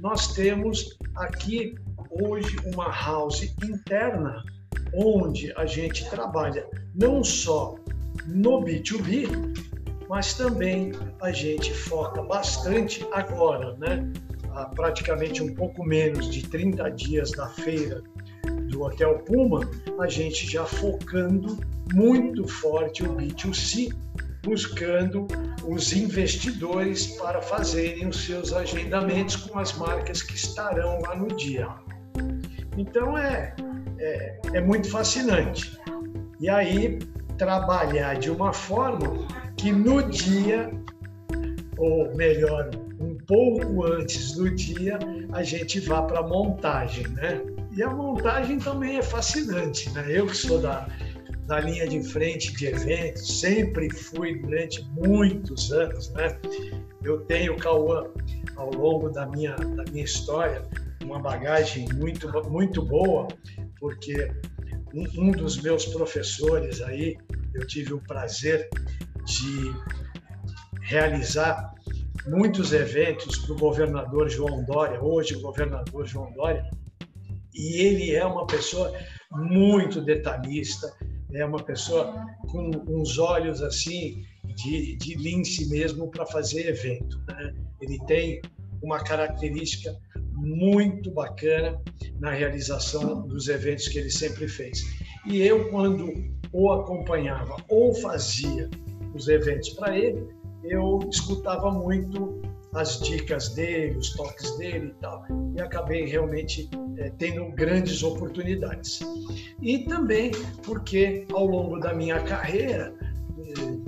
nós 0.00 0.32
temos 0.34 0.98
aqui 1.14 1.74
hoje 2.22 2.56
uma 2.72 2.90
house 2.90 3.42
interna 3.62 4.42
onde 4.94 5.52
a 5.56 5.66
gente 5.66 6.08
trabalha 6.08 6.66
não 6.94 7.24
só 7.24 7.76
no 8.26 8.62
B2B, 8.62 9.28
mas 10.08 10.34
também 10.34 10.92
a 11.20 11.32
gente 11.32 11.72
foca 11.72 12.22
bastante 12.22 13.06
agora, 13.12 13.74
né? 13.78 14.10
Há 14.52 14.66
praticamente 14.66 15.42
um 15.42 15.52
pouco 15.54 15.84
menos 15.84 16.30
de 16.30 16.42
30 16.42 16.90
dias 16.90 17.32
da 17.32 17.48
feira 17.48 18.02
do 18.70 18.82
Hotel 18.82 19.18
Puma, 19.20 19.68
a 19.98 20.08
gente 20.08 20.48
já 20.48 20.64
focando 20.64 21.58
muito 21.92 22.46
forte 22.46 23.02
o 23.02 23.14
B2C, 23.16 23.92
buscando 24.42 25.26
os 25.66 25.92
investidores 25.92 27.16
para 27.16 27.40
fazerem 27.40 28.06
os 28.06 28.24
seus 28.24 28.52
agendamentos 28.52 29.36
com 29.36 29.58
as 29.58 29.72
marcas 29.72 30.22
que 30.22 30.34
estarão 30.34 31.00
lá 31.00 31.16
no 31.16 31.28
dia. 31.28 31.68
Então 32.76 33.16
é, 33.16 33.54
é, 33.98 34.40
é 34.54 34.60
muito 34.60 34.90
fascinante. 34.90 35.78
E 36.40 36.48
aí 36.48 36.98
trabalhar 37.38 38.14
de 38.14 38.30
uma 38.30 38.52
forma 38.52 39.26
que 39.56 39.72
no 39.72 40.02
dia, 40.08 40.70
ou 41.76 42.14
melhor, 42.16 42.70
um 43.00 43.16
pouco 43.26 43.84
antes 43.84 44.32
do 44.32 44.50
dia, 44.50 44.98
a 45.32 45.42
gente 45.42 45.80
vá 45.80 46.02
para 46.02 46.20
a 46.20 46.22
montagem, 46.22 47.06
né? 47.08 47.40
E 47.76 47.82
a 47.82 47.90
montagem 47.90 48.58
também 48.58 48.98
é 48.98 49.02
fascinante, 49.02 49.90
né? 49.90 50.04
Eu 50.08 50.26
que 50.26 50.36
sou 50.36 50.60
da, 50.60 50.88
da 51.46 51.60
linha 51.60 51.86
de 51.88 52.02
frente 52.02 52.52
de 52.54 52.66
eventos, 52.66 53.40
sempre 53.40 53.90
fui 53.90 54.38
durante 54.38 54.86
muitos 54.92 55.72
anos, 55.72 56.12
né? 56.12 56.38
Eu 57.04 57.20
tenho, 57.26 57.56
Cauã, 57.56 58.10
ao 58.56 58.70
longo 58.70 59.10
da 59.10 59.26
minha, 59.26 59.54
da 59.54 59.84
minha 59.90 60.04
história, 60.04 60.62
uma 61.02 61.18
bagagem 61.18 61.86
muito, 61.94 62.28
muito 62.48 62.82
boa, 62.82 63.28
porque 63.78 64.30
um, 64.94 65.28
um 65.28 65.30
dos 65.30 65.60
meus 65.60 65.84
professores 65.84 66.80
aí, 66.80 67.18
eu 67.52 67.66
tive 67.66 67.92
o 67.92 68.00
prazer 68.00 68.68
de 69.26 69.74
realizar 70.80 71.74
muitos 72.26 72.72
eventos 72.72 73.38
para 73.38 73.52
o 73.52 73.58
governador 73.58 74.30
João 74.30 74.64
Dória, 74.64 75.02
hoje 75.02 75.36
o 75.36 75.42
governador 75.42 76.06
João 76.06 76.32
Dória, 76.32 76.68
e 77.54 77.80
ele 77.82 78.14
é 78.14 78.24
uma 78.24 78.46
pessoa 78.46 78.92
muito 79.30 80.00
detalhista, 80.00 80.90
é 81.32 81.44
uma 81.44 81.62
pessoa 81.62 82.14
com 82.50 82.70
uns 82.88 83.18
olhos 83.18 83.60
assim 83.60 84.24
de, 84.54 84.96
de 84.96 85.14
lince 85.14 85.68
mesmo 85.68 86.10
para 86.10 86.26
fazer 86.26 86.68
evento. 86.68 87.20
Né? 87.28 87.54
Ele 87.80 87.98
tem 88.06 88.40
uma 88.82 89.00
característica 89.02 89.96
muito 90.32 91.10
bacana 91.10 91.80
na 92.20 92.30
realização 92.30 93.26
dos 93.26 93.48
eventos 93.48 93.88
que 93.88 93.98
ele 93.98 94.10
sempre 94.10 94.48
fez. 94.48 94.82
E 95.26 95.40
eu, 95.40 95.70
quando 95.70 96.12
o 96.52 96.70
acompanhava 96.70 97.56
ou 97.68 97.94
fazia 97.94 98.68
os 99.14 99.28
eventos 99.28 99.70
para 99.70 99.96
ele, 99.96 100.26
eu 100.62 101.00
escutava 101.10 101.70
muito 101.70 102.42
as 102.74 103.00
dicas 103.00 103.50
dele, 103.50 103.96
os 103.96 104.10
toques 104.14 104.56
dele 104.58 104.88
e 104.88 105.00
tal, 105.00 105.24
e 105.56 105.60
acabei 105.60 106.06
realmente 106.06 106.68
é, 106.96 107.10
tendo 107.18 107.46
grandes 107.52 108.02
oportunidades. 108.02 109.00
E 109.62 109.78
também 109.84 110.32
porque 110.64 111.24
ao 111.32 111.46
longo 111.46 111.78
da 111.78 111.94
minha 111.94 112.20
carreira 112.22 112.92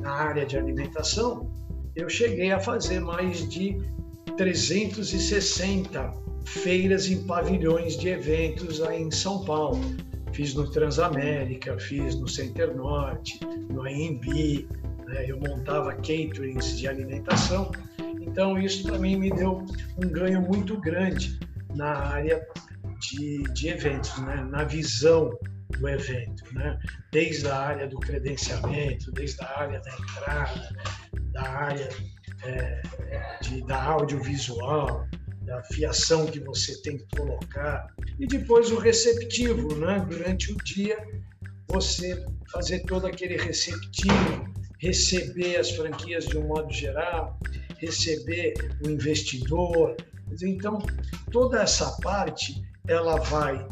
na 0.06 0.12
área 0.12 0.46
de 0.46 0.56
alimentação, 0.56 1.50
eu 1.96 2.08
cheguei 2.08 2.52
a 2.52 2.60
fazer 2.60 3.00
mais 3.00 3.48
de 3.48 3.76
360 4.36 6.12
feiras 6.44 7.10
em 7.10 7.26
pavilhões 7.26 7.96
de 7.96 8.08
eventos 8.08 8.80
aí 8.80 9.02
em 9.02 9.10
São 9.10 9.44
Paulo. 9.44 9.80
Fiz 10.32 10.54
no 10.54 10.70
Transamérica, 10.70 11.76
fiz 11.78 12.14
no 12.14 12.28
Center 12.28 12.76
Norte, 12.76 13.40
no 13.68 13.82
AMB, 13.82 14.68
né? 15.08 15.24
eu 15.26 15.40
montava 15.40 15.92
caterings 15.94 16.78
de 16.78 16.86
alimentação. 16.86 17.72
Então, 18.20 18.56
isso 18.56 18.92
mim 19.00 19.16
me 19.16 19.30
deu 19.30 19.64
um 20.00 20.08
ganho 20.08 20.40
muito 20.40 20.80
grande 20.80 21.36
na 21.74 21.90
área 21.96 22.46
de, 23.00 23.42
de 23.54 23.68
eventos, 23.68 24.16
né? 24.18 24.46
na 24.48 24.62
visão 24.62 25.36
do 25.78 25.88
evento, 25.88 26.44
né? 26.52 26.78
desde 27.12 27.48
a 27.48 27.56
área 27.56 27.86
do 27.86 27.98
credenciamento, 27.98 29.10
desde 29.12 29.42
a 29.42 29.58
área 29.58 29.80
da 29.80 29.90
entrada, 29.92 30.76
da 31.32 31.42
área 31.42 31.88
é, 32.42 32.82
de, 33.42 33.64
da 33.64 33.82
audiovisual, 33.82 35.06
da 35.42 35.62
fiação 35.64 36.26
que 36.26 36.40
você 36.40 36.80
tem 36.82 36.98
que 36.98 37.16
colocar, 37.16 37.86
e 38.18 38.26
depois 38.26 38.70
o 38.70 38.78
receptivo, 38.78 39.74
né? 39.76 40.04
durante 40.08 40.52
o 40.52 40.56
dia, 40.56 40.96
você 41.68 42.24
fazer 42.50 42.80
todo 42.80 43.06
aquele 43.06 43.36
receptivo, 43.36 44.52
receber 44.78 45.56
as 45.56 45.70
franquias 45.70 46.26
de 46.26 46.38
um 46.38 46.46
modo 46.46 46.72
geral, 46.72 47.38
receber 47.78 48.54
o 48.84 48.90
investidor. 48.90 49.96
Então, 50.42 50.78
toda 51.30 51.62
essa 51.62 51.90
parte, 52.02 52.62
ela 52.88 53.16
vai 53.16 53.66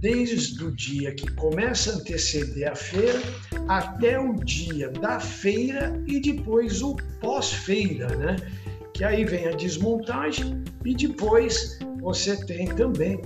desde 0.00 0.64
o 0.64 0.72
dia 0.72 1.14
que 1.14 1.30
começa 1.32 1.90
a 1.90 1.94
anteceder 1.94 2.70
a 2.70 2.74
feira 2.74 3.20
até 3.68 4.18
o 4.18 4.34
dia 4.34 4.88
da 4.90 5.18
feira 5.18 6.00
e 6.06 6.20
depois 6.20 6.82
o 6.82 6.96
pós-feira, 7.20 8.08
né? 8.16 8.36
Que 8.94 9.04
aí 9.04 9.24
vem 9.24 9.46
a 9.46 9.52
desmontagem 9.52 10.62
e 10.84 10.94
depois 10.94 11.78
você 12.00 12.36
tem 12.46 12.66
também 12.66 13.20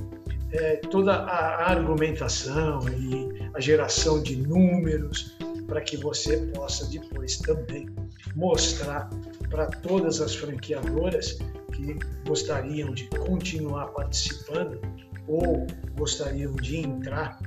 é, 0.52 0.76
toda 0.90 1.12
a 1.14 1.70
argumentação 1.70 2.80
e 2.88 3.50
a 3.54 3.60
geração 3.60 4.22
de 4.22 4.36
números 4.36 5.36
para 5.66 5.80
que 5.80 5.96
você 5.96 6.36
possa 6.54 6.86
depois 6.86 7.38
também 7.38 7.88
mostrar 8.34 9.08
para 9.48 9.66
todas 9.66 10.20
as 10.20 10.34
franqueadoras 10.34 11.38
que 11.72 11.96
gostariam 12.26 12.92
de 12.92 13.06
continuar 13.08 13.86
participando 13.88 14.80
ou 15.26 15.66
gostariam 15.96 16.54
de 16.56 16.78
entrar 16.78 17.38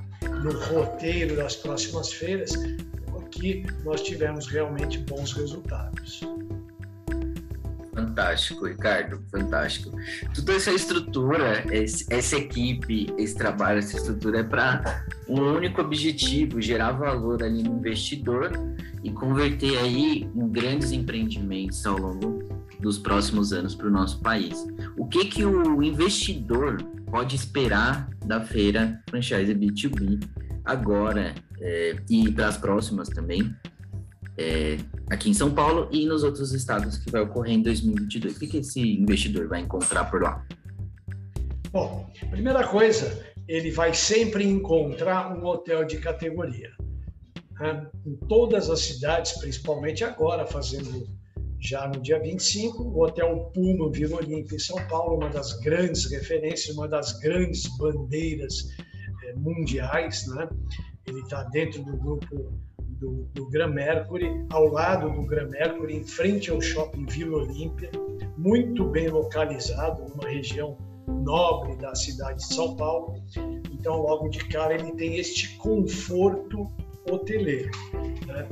no 0.43 0.51
roteiro 0.51 1.35
das 1.35 1.55
próximas 1.55 2.11
feiras, 2.13 2.51
que 3.35 3.65
nós 3.83 4.01
tivemos 4.01 4.47
realmente 4.47 4.97
bons 4.99 5.33
resultados. 5.33 6.21
Fantástico, 7.93 8.65
Ricardo, 8.65 9.21
fantástico. 9.31 9.91
Toda 10.33 10.53
essa 10.53 10.71
estrutura, 10.71 11.63
essa 12.09 12.37
equipe, 12.37 13.13
esse 13.17 13.35
trabalho, 13.35 13.79
essa 13.79 13.97
estrutura 13.97 14.39
é 14.39 14.43
para 14.43 15.05
um 15.27 15.41
único 15.41 15.81
objetivo, 15.81 16.61
gerar 16.61 16.93
valor 16.93 17.43
ali 17.43 17.63
no 17.63 17.77
investidor 17.77 18.51
e 19.03 19.11
converter 19.11 19.77
aí 19.79 20.29
em 20.35 20.49
grandes 20.49 20.91
empreendimentos 20.91 21.85
ao 21.85 21.97
longo 21.97 22.43
dos 22.79 22.97
próximos 22.97 23.53
anos 23.53 23.75
para 23.75 23.87
o 23.87 23.91
nosso 23.91 24.19
país. 24.19 24.65
O 24.97 25.07
que 25.07 25.25
que 25.25 25.45
o 25.45 25.81
investidor 25.81 26.77
pode 27.15 27.35
esperar 27.35 28.09
da 28.25 28.41
feira 28.41 29.01
Franchise 29.09 29.53
B2B 29.55 30.27
agora 30.65 31.33
é, 31.61 31.95
e 32.09 32.29
para 32.31 32.47
as 32.47 32.57
próximas 32.57 33.07
também? 33.07 33.55
é, 34.37 34.77
aqui 35.09 35.29
em 35.29 35.33
São 35.33 35.53
Paulo 35.53 35.87
e 35.91 36.05
nos 36.05 36.23
outros 36.23 36.53
estados 36.53 36.97
que 36.97 37.09
vai 37.09 37.21
ocorrer 37.21 37.53
em 37.53 37.61
2022. 37.61 38.35
O 38.35 38.39
que, 38.39 38.57
esse 38.57 38.81
investidor 38.81 39.47
vai 39.47 39.61
encontrar 39.61 40.05
por 40.05 40.21
lá? 40.21 40.45
Bom, 41.71 42.09
primeira 42.29 42.67
coisa, 42.67 43.25
ele 43.47 43.71
vai 43.71 43.93
sempre 43.93 44.45
encontrar 44.45 45.35
um 45.35 45.45
hotel 45.45 45.85
de 45.85 45.97
categoria. 45.97 46.71
Né? 47.59 47.87
Em 48.05 48.15
todas 48.27 48.69
as 48.69 48.81
cidades, 48.81 49.33
principalmente 49.39 50.03
agora, 50.03 50.45
fazendo 50.45 51.07
já 51.65 51.87
no 51.87 51.99
dia 51.99 52.19
25, 52.19 52.83
o 52.83 53.03
Hotel 53.03 53.51
Puma 53.53 53.91
Vila 53.91 54.17
Olímpia 54.17 54.55
em 54.55 54.59
São 54.59 54.77
Paulo, 54.87 55.17
uma 55.17 55.29
das 55.29 55.53
grandes 55.59 56.09
referências, 56.11 56.75
uma 56.75 56.87
das 56.87 57.13
grandes 57.19 57.65
bandeiras 57.77 58.69
eh, 59.23 59.33
mundiais. 59.35 60.27
Né? 60.27 60.47
Ele 61.07 61.21
está 61.21 61.43
dentro 61.45 61.83
do 61.83 61.97
grupo 61.97 62.53
do, 62.79 63.27
do 63.33 63.49
Gran 63.49 63.69
Mercury, 63.69 64.45
ao 64.51 64.67
lado 64.67 65.09
do 65.09 65.25
Gran 65.25 65.47
Mercury, 65.49 65.95
em 65.95 66.03
frente 66.03 66.51
ao 66.51 66.61
shopping 66.61 67.05
Vila 67.07 67.37
Olímpia, 67.37 67.89
muito 68.37 68.85
bem 68.91 69.09
localizado, 69.09 70.03
numa 70.07 70.29
região 70.29 70.77
nobre 71.07 71.75
da 71.77 71.95
cidade 71.95 72.37
de 72.37 72.53
São 72.53 72.75
Paulo. 72.75 73.15
Então, 73.71 74.01
logo 74.01 74.29
de 74.29 74.39
cara, 74.49 74.75
ele 74.75 74.91
tem 74.93 75.17
este 75.17 75.57
conforto 75.57 76.71
hoteleiro. 77.09 77.71
Né? 78.25 78.47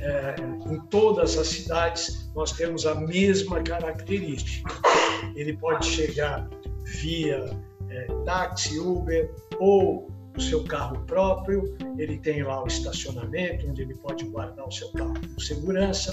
É, 0.00 0.34
em 0.70 0.80
todas 0.86 1.36
as 1.36 1.48
cidades, 1.48 2.30
nós 2.34 2.52
temos 2.52 2.86
a 2.86 2.94
mesma 2.94 3.62
característica. 3.62 4.70
Ele 5.34 5.56
pode 5.56 5.86
chegar 5.86 6.48
via 6.84 7.50
é, 7.90 8.06
táxi, 8.24 8.78
Uber 8.78 9.30
ou 9.58 10.08
o 10.36 10.40
seu 10.40 10.62
carro 10.64 11.00
próprio, 11.06 11.76
ele 11.98 12.18
tem 12.18 12.42
lá 12.42 12.62
o 12.62 12.66
estacionamento, 12.66 13.66
onde 13.68 13.82
ele 13.82 13.94
pode 13.94 14.24
guardar 14.26 14.66
o 14.66 14.70
seu 14.70 14.90
carro 14.92 15.14
com 15.14 15.40
segurança, 15.40 16.12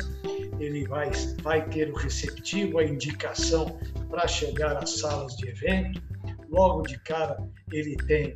ele 0.59 0.87
vai, 0.87 1.11
vai 1.41 1.67
ter 1.69 1.91
o 1.91 1.95
receptivo, 1.95 2.79
a 2.79 2.85
indicação 2.85 3.77
para 4.09 4.25
chegar 4.27 4.77
às 4.81 4.99
salas 4.99 5.35
de 5.35 5.49
evento, 5.49 6.01
logo 6.49 6.83
de 6.83 6.97
cara 6.99 7.37
ele 7.71 7.97
tem 8.07 8.35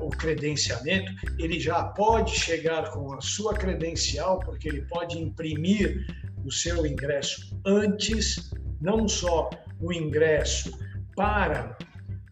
o 0.00 0.08
credenciamento, 0.10 1.12
ele 1.38 1.58
já 1.58 1.84
pode 1.84 2.32
chegar 2.38 2.90
com 2.90 3.12
a 3.12 3.20
sua 3.20 3.54
credencial, 3.54 4.40
porque 4.40 4.68
ele 4.68 4.82
pode 4.82 5.18
imprimir 5.18 6.06
o 6.44 6.50
seu 6.50 6.86
ingresso 6.86 7.58
antes, 7.64 8.50
não 8.80 9.06
só 9.08 9.50
o 9.80 9.92
ingresso 9.92 10.72
para 11.14 11.76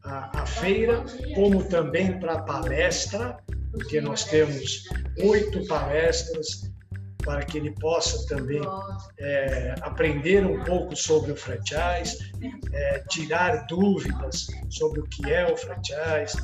a, 0.04 0.42
a 0.42 0.46
feira, 0.46 1.04
como 1.34 1.62
também 1.64 2.18
para 2.18 2.34
a 2.34 2.42
palestra, 2.42 3.38
porque 3.72 4.00
nós 4.00 4.24
temos 4.24 4.88
oito 5.22 5.66
palestras 5.66 6.70
para 7.24 7.44
que 7.44 7.58
ele 7.58 7.70
possa 7.72 8.26
também 8.26 8.62
é, 9.18 9.74
aprender 9.82 10.44
um 10.44 10.64
pouco 10.64 10.96
sobre 10.96 11.32
o 11.32 11.36
franchise, 11.36 12.32
é, 12.72 13.04
tirar 13.10 13.66
dúvidas 13.66 14.46
sobre 14.70 15.00
o 15.00 15.04
que 15.04 15.30
é 15.30 15.50
o 15.50 15.56
franchise, 15.56 16.38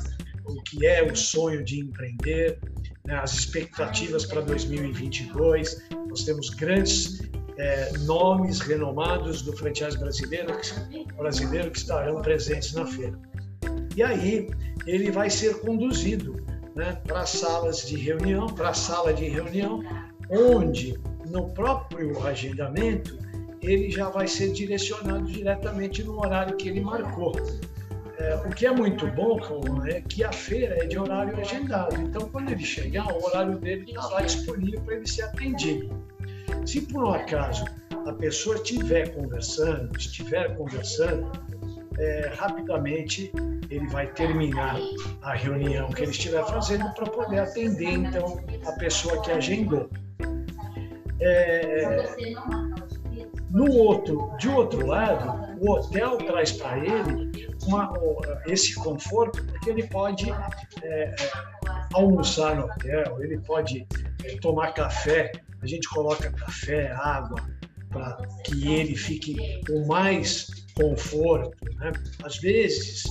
o 0.47 0.61
que 0.63 0.85
é 0.85 1.03
o 1.03 1.15
sonho 1.15 1.63
de 1.63 1.79
empreender, 1.79 2.59
né, 3.05 3.15
as 3.15 3.33
expectativas 3.33 4.25
para 4.25 4.41
2022. 4.41 5.87
Nós 6.09 6.23
temos 6.23 6.49
grandes 6.51 7.21
é, 7.57 7.91
nomes 7.99 8.59
renomados 8.59 9.41
do 9.41 9.55
franchise 9.55 9.97
brasileiro, 9.97 10.53
brasileiro 11.17 11.71
que 11.71 11.79
estarão 11.79 12.21
presentes 12.21 12.73
na 12.73 12.85
feira. 12.85 13.19
E 13.95 14.03
aí 14.03 14.47
ele 14.85 15.11
vai 15.11 15.29
ser 15.29 15.59
conduzido 15.59 16.35
né, 16.75 17.01
para 17.05 17.25
salas 17.25 17.85
de 17.85 17.97
reunião, 17.97 18.47
para 18.47 18.69
a 18.69 18.73
sala 18.73 19.13
de 19.13 19.27
reunião, 19.27 19.81
onde 20.29 20.99
no 21.29 21.49
próprio 21.49 22.25
agendamento 22.25 23.17
ele 23.61 23.89
já 23.89 24.09
vai 24.09 24.27
ser 24.27 24.51
direcionado 24.53 25.25
diretamente 25.25 26.03
no 26.03 26.19
horário 26.19 26.55
que 26.55 26.69
ele 26.69 26.81
marcou. 26.81 27.33
É, 28.19 28.35
o 28.35 28.49
que 28.49 28.65
é 28.65 28.71
muito 28.71 29.05
bom 29.07 29.39
é 29.85 30.01
que 30.01 30.23
a 30.23 30.31
feira 30.31 30.83
é 30.83 30.87
de 30.87 30.97
horário 30.97 31.39
agendado. 31.39 31.95
Então, 32.01 32.27
quando 32.29 32.49
ele 32.49 32.63
chegar, 32.63 33.05
o 33.13 33.23
horário 33.23 33.57
dele 33.59 33.85
está 33.87 34.07
lá 34.07 34.21
disponível 34.21 34.81
para 34.81 34.95
ele 34.95 35.07
ser 35.07 35.23
atendido. 35.23 36.03
Se 36.65 36.81
por 36.81 37.03
um 37.03 37.11
acaso 37.11 37.65
a 38.07 38.13
pessoa 38.13 38.55
estiver 38.55 39.13
conversando, 39.13 39.95
estiver 39.97 40.55
conversando, 40.55 41.31
é, 41.99 42.31
rapidamente 42.35 43.31
ele 43.69 43.87
vai 43.87 44.07
terminar 44.07 44.79
a 45.21 45.33
reunião 45.35 45.89
que 45.89 46.03
ele 46.03 46.11
estiver 46.11 46.43
fazendo 46.45 46.91
para 46.93 47.05
poder 47.05 47.39
atender 47.39 47.91
então 47.91 48.43
a 48.65 48.71
pessoa 48.73 49.21
que 49.21 49.31
agendou. 49.31 49.89
É, 51.19 52.15
no 53.51 53.71
outro, 53.71 54.31
de 54.39 54.49
outro 54.49 54.85
lado, 54.85 55.57
o 55.59 55.71
hotel 55.71 56.17
traz 56.17 56.51
para 56.51 56.77
ele 56.79 57.26
uma, 57.67 57.93
esse 58.45 58.73
conforto 58.75 59.43
porque 59.45 59.69
ele 59.69 59.87
pode 59.87 60.31
é, 60.83 61.15
almoçar 61.93 62.55
no 62.55 62.65
hotel, 62.65 63.21
ele 63.21 63.39
pode 63.39 63.85
é, 64.23 64.37
tomar 64.37 64.73
café. 64.73 65.31
A 65.61 65.65
gente 65.65 65.87
coloca 65.89 66.31
café, 66.31 66.91
água 66.91 67.37
para 67.89 68.17
que 68.43 68.73
ele 68.73 68.95
fique 68.95 69.61
com 69.65 69.85
mais 69.85 70.47
conforto. 70.75 71.57
Né? 71.75 71.91
Às 72.23 72.37
vezes, 72.37 73.03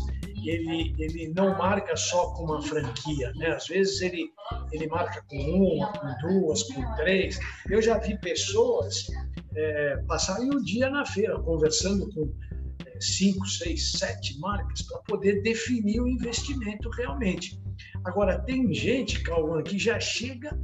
ele, 0.45 0.95
ele 0.99 1.33
não 1.35 1.57
marca 1.57 1.97
só 1.97 2.33
com 2.33 2.45
uma 2.45 2.63
franquia, 2.63 3.33
né? 3.37 3.49
Às 3.49 3.67
vezes 3.67 4.01
ele, 4.01 4.31
ele 4.73 4.87
marca 4.87 5.23
com 5.29 5.37
uma, 5.37 5.93
com 5.93 6.29
duas, 6.29 6.63
com 6.65 6.95
três. 6.95 7.39
Eu 7.69 7.83
já 7.83 7.99
vi 7.99 8.19
pessoas 8.19 9.07
é, 9.55 9.97
passarem 10.07 10.51
o 10.51 10.63
dia 10.63 10.89
na 10.89 11.05
feira 11.05 11.41
conversando 11.41 12.09
com 12.13 12.33
cinco, 13.01 13.47
seis, 13.47 13.93
sete 13.93 14.39
marcas 14.39 14.83
para 14.83 14.99
poder 15.01 15.43
definir 15.43 16.01
o 16.01 16.09
investimento 16.09 16.89
realmente. 16.91 17.61
Agora, 18.05 18.39
tem 18.39 18.73
gente, 18.73 19.23
Cauã, 19.23 19.63
que 19.63 19.79
já 19.79 19.99
chega 19.99 20.59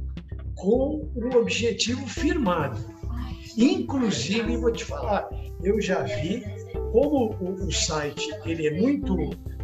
com 0.55 1.11
o 1.15 1.37
objetivo 1.37 2.07
firmado. 2.07 2.77
Inclusive, 3.57 4.57
vou 4.57 4.71
te 4.71 4.85
falar, 4.85 5.27
eu 5.63 5.79
já 5.81 6.03
vi 6.03 6.43
como 6.91 7.35
o, 7.39 7.67
o 7.67 7.71
site 7.71 8.29
ele 8.45 8.67
é 8.67 8.79
muito, 8.79 9.15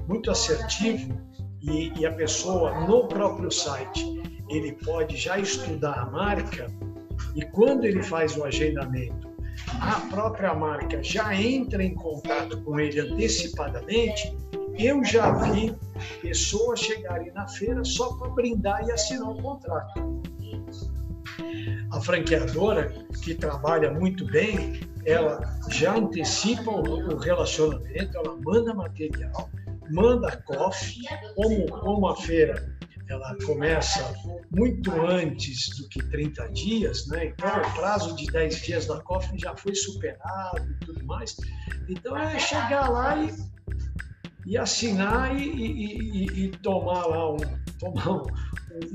muito 0.08 0.32
assertivo 0.32 1.13
e, 1.62 1.91
e, 1.99 2.05
a 2.05 2.12
pessoa 2.12 2.88
no 2.88 3.08
próprio 3.08 3.51
site 3.51 4.03
ele 4.49 4.73
pode 4.84 5.15
já 5.15 5.38
estudar 5.38 5.93
a 5.93 6.05
marca 6.10 6.67
e 7.36 7.45
quando 7.45 7.86
ele 7.86 8.01
faz 8.01 8.36
o 8.36 8.43
agendamento, 8.43 9.28
a 9.67 10.01
própria 10.09 10.53
marca 10.53 11.01
já 11.03 11.33
entra 11.33 11.83
em 11.83 11.93
contato 11.93 12.61
com 12.63 12.79
ele 12.79 12.99
antecipadamente. 12.99 14.35
Eu 14.77 15.03
já 15.03 15.31
vi 15.31 15.75
pessoas 16.21 16.79
chegarem 16.79 17.31
na 17.33 17.47
feira 17.47 17.83
só 17.83 18.13
para 18.13 18.29
brindar 18.29 18.87
e 18.87 18.91
assinar 18.91 19.29
o 19.29 19.41
contrato. 19.41 20.21
A 21.91 21.99
franqueadora, 22.01 22.93
que 23.23 23.33
trabalha 23.33 23.91
muito 23.91 24.25
bem, 24.25 24.79
ela 25.05 25.41
já 25.69 25.95
antecipa 25.95 26.71
o 26.71 27.17
relacionamento, 27.17 28.17
ela 28.17 28.37
manda 28.43 28.73
material, 28.73 29.49
manda 29.89 30.37
coffee, 30.45 31.03
como, 31.35 31.67
como 31.67 32.07
a 32.07 32.15
feira 32.15 32.78
ela 33.09 33.35
começa 33.43 34.13
muito 34.51 34.91
antes 35.01 35.69
do 35.77 35.89
que 35.89 36.01
30 36.09 36.47
dias, 36.49 37.07
né? 37.07 37.25
então 37.25 37.49
o 37.49 37.73
prazo 37.73 38.15
de 38.15 38.27
10 38.27 38.61
dias 38.61 38.85
da 38.85 39.01
COF 39.01 39.27
já 39.37 39.55
foi 39.55 39.73
superado 39.73 40.69
e 40.69 40.85
tudo 40.85 41.03
mais. 41.05 41.35
Então 41.89 42.15
é 42.15 42.37
chegar 42.37 42.87
lá 42.89 43.17
e, 43.17 43.33
e 44.45 44.57
assinar 44.57 45.35
e, 45.35 45.43
e, 45.43 46.45
e, 46.45 46.49
tomar 46.59 47.05
lá 47.07 47.33
um, 47.33 47.37
tomar 47.79 48.11
um, 48.11 48.27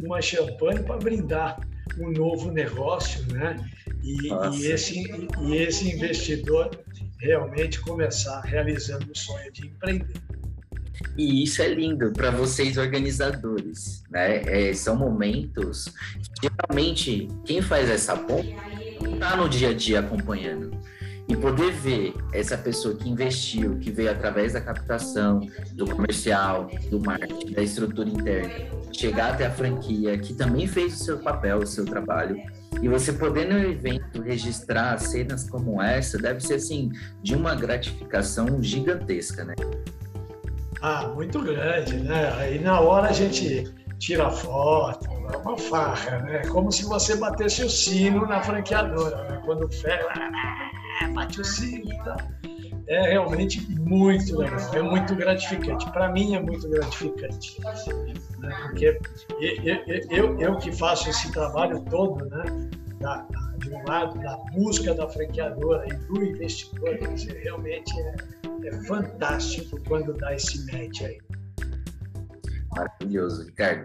uma 0.05 0.22
champanhe 0.22 0.83
para 0.85 0.96
brindar 0.96 1.59
um 1.98 2.11
novo 2.12 2.53
negócio, 2.53 3.27
né? 3.33 3.57
E, 4.03 4.29
e, 4.29 4.66
esse, 4.66 5.03
e 5.40 5.57
esse 5.57 5.92
investidor 5.92 6.70
realmente 7.18 7.81
começar 7.81 8.40
realizando 8.42 9.11
o 9.11 9.16
sonho 9.16 9.50
de 9.53 9.66
empreender. 9.66 10.20
E 11.16 11.44
isso 11.44 11.62
é 11.62 11.68
lindo 11.68 12.12
para 12.12 12.31
vocês 12.31 12.77
organizadores, 12.77 14.03
né? 14.11 14.42
É, 14.46 14.74
são 14.74 14.96
momentos 14.96 15.92
geralmente 16.42 17.29
quem 17.44 17.62
faz 17.62 17.88
essa 17.88 18.16
ponta 18.16 18.48
está 19.00 19.37
no 19.37 19.48
dia 19.48 19.70
a 19.70 19.74
dia 19.74 20.00
acompanhando. 20.00 20.72
E 21.27 21.35
poder 21.35 21.72
ver 21.72 22.14
essa 22.35 22.57
pessoa 22.59 22.94
que 22.94 23.09
investiu, 23.09 23.79
que 23.79 23.90
veio 23.90 24.11
através 24.11 24.53
da 24.53 24.61
captação, 24.61 25.40
do 25.72 25.87
comercial, 25.87 26.68
do 26.90 27.00
marketing, 27.00 27.53
da 27.53 27.62
estrutura 27.62 28.11
interna, 28.11 28.53
chegar 28.92 29.33
até 29.33 29.46
a 29.46 29.50
franquia, 29.50 30.18
que 30.18 30.35
também 30.35 30.66
fez 30.66 31.00
o 31.00 31.05
seu 31.05 31.18
papel, 31.18 31.61
o 31.61 31.66
seu 31.66 31.87
trabalho, 31.87 32.37
e 32.83 32.88
você 32.88 33.11
poder 33.11 33.46
no 33.46 33.59
evento 33.59 34.20
registrar 34.20 34.98
cenas 34.98 35.48
como 35.48 35.81
essa, 35.81 36.18
deve 36.18 36.40
ser 36.40 36.55
assim, 36.55 36.92
de 37.22 37.35
uma 37.35 37.55
gratificação 37.55 38.62
gigantesca, 38.62 39.44
né? 39.44 39.55
Ah, 40.81 41.09
muito 41.09 41.41
grande, 41.41 41.97
né? 41.97 42.33
Aí 42.39 42.59
na 42.59 42.81
hora 42.81 43.09
a 43.09 43.13
gente 43.13 43.73
tira 43.99 44.31
foto, 44.31 45.09
é 45.33 45.37
uma 45.37 45.57
farra, 45.57 46.19
né? 46.19 46.43
Como 46.49 46.71
se 46.71 46.85
você 46.85 47.17
batesse 47.17 47.63
o 47.65 47.71
sino 47.71 48.27
na 48.27 48.43
franqueadora, 48.43 49.25
né? 49.25 49.43
Quando 49.45 49.71
fecha, 49.73 50.07
ah, 50.15 51.09
bate 51.15 51.41
o 51.41 51.45
sino 51.45 51.91
e 51.91 51.99
tá? 52.05 52.17
É 52.87 53.13
realmente 53.13 53.67
muito 53.81 54.37
legal, 54.37 54.75
é 54.75 54.83
muito 54.83 55.15
gratificante. 55.15 55.91
Para 55.91 56.13
mim 56.13 56.35
é 56.35 56.41
muito 56.41 56.69
gratificante. 56.69 57.59
Né? 58.41 58.55
Porque 58.63 59.01
eu, 59.41 60.05
eu, 60.11 60.39
eu 60.39 60.57
que 60.59 60.71
faço 60.71 61.09
esse 61.09 61.33
trabalho 61.33 61.81
todo, 61.91 62.27
né? 62.27 62.45
Da, 63.01 63.27
de 63.59 63.71
um 63.71 63.83
lado, 63.89 64.19
da 64.19 64.37
busca 64.53 64.95
da 64.95 65.09
franqueadora 65.09 65.87
e 65.87 65.95
do 66.07 66.23
investidor, 66.23 66.99
realmente 67.43 67.99
é 67.99 68.44
é 68.66 68.72
fantástico 68.85 69.81
quando 69.87 70.12
dá 70.14 70.35
esse 70.35 70.59
match 70.66 71.03
aí. 71.03 71.18
Maravilhoso, 72.77 73.44
Ricardo. 73.44 73.85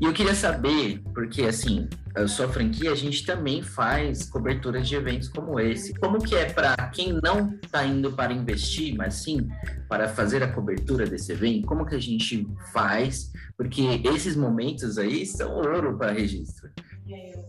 E 0.00 0.04
eu 0.04 0.12
queria 0.12 0.34
saber, 0.34 1.02
porque 1.12 1.42
assim, 1.42 1.88
a 2.14 2.28
sua 2.28 2.48
franquia, 2.48 2.92
a 2.92 2.94
gente 2.94 3.24
também 3.24 3.62
faz 3.62 4.28
cobertura 4.28 4.80
de 4.80 4.94
eventos 4.94 5.28
como 5.28 5.58
esse. 5.58 5.94
Como 5.94 6.18
que 6.18 6.34
é 6.36 6.44
para 6.44 6.76
quem 6.88 7.18
não 7.22 7.58
está 7.64 7.84
indo 7.84 8.12
para 8.12 8.32
investir, 8.32 8.94
mas 8.96 9.14
sim 9.14 9.48
para 9.88 10.08
fazer 10.08 10.42
a 10.42 10.52
cobertura 10.52 11.06
desse 11.06 11.32
evento? 11.32 11.66
Como 11.66 11.86
que 11.86 11.94
a 11.94 12.00
gente 12.00 12.46
faz? 12.72 13.32
Porque 13.56 13.82
esses 14.04 14.36
momentos 14.36 14.98
aí 14.98 15.26
são 15.26 15.54
ouro 15.56 15.96
para 15.96 16.12
registro 16.12 16.70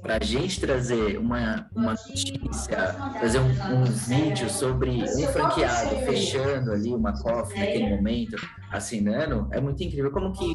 para 0.01 0.17
a 0.17 0.23
gente 0.23 0.59
trazer 0.59 1.17
uma, 1.17 1.69
uma 1.73 1.91
notícia, 1.91 2.93
trazer 3.19 3.39
um, 3.39 3.81
um, 3.81 3.83
vídeo 3.85 4.49
sobre 4.49 4.89
um 4.89 5.27
franqueado 5.27 5.95
fechando 6.05 6.71
ali 6.71 6.93
uma 6.93 7.13
coffee 7.21 7.59
naquele 7.59 7.89
momento, 7.89 8.35
assinando, 8.73 9.47
é 9.51 9.61
muito 9.61 9.81
incrível. 9.83 10.11
Como 10.11 10.33
que 10.33 10.51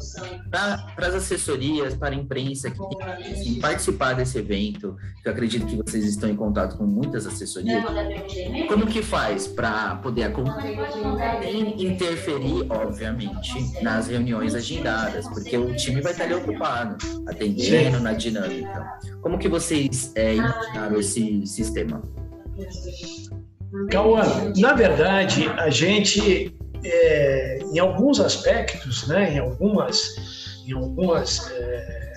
para 0.51 1.07
as 1.07 1.15
assessorias, 1.15 1.95
para 1.95 2.13
a 2.13 2.17
imprensa 2.17 2.69
que 2.69 2.77
tem 2.77 3.31
assim, 3.31 3.59
participar 3.59 4.13
desse 4.13 4.37
evento, 4.37 4.95
que 5.23 5.29
eu 5.29 5.31
acredito 5.31 5.65
que 5.65 5.77
vocês 5.77 6.03
estão 6.05 6.29
em 6.29 6.35
contato 6.35 6.77
com 6.77 6.85
muitas 6.85 7.25
assessorias, 7.25 7.83
como 8.67 8.85
que 8.85 9.01
faz 9.01 9.47
para 9.47 9.95
poder 9.95 10.31
interferir, 11.77 12.65
obviamente, 12.69 13.81
nas 13.81 14.07
reuniões 14.07 14.53
agendadas, 14.53 15.27
porque 15.29 15.57
o 15.57 15.75
time 15.75 16.01
vai 16.01 16.11
estar 16.11 16.25
ali 16.25 16.33
ocupado, 16.33 16.97
atendendo 17.27 17.99
na 17.99 18.13
dinâmica. 18.13 18.99
Como 19.21 19.39
que 19.39 19.47
vocês 19.47 20.11
é, 20.15 20.35
imaginaram 20.35 20.99
esse 20.99 21.47
sistema? 21.47 22.01
Cauã, 23.89 24.23
na 24.57 24.73
verdade, 24.73 25.47
a 25.47 25.69
gente, 25.69 26.53
é, 26.83 27.59
em 27.71 27.79
alguns 27.79 28.19
aspectos, 28.19 29.07
né, 29.07 29.33
em 29.33 29.39
algumas, 29.39 30.63
em 30.67 30.73
algumas 30.73 31.51
é, 31.51 32.09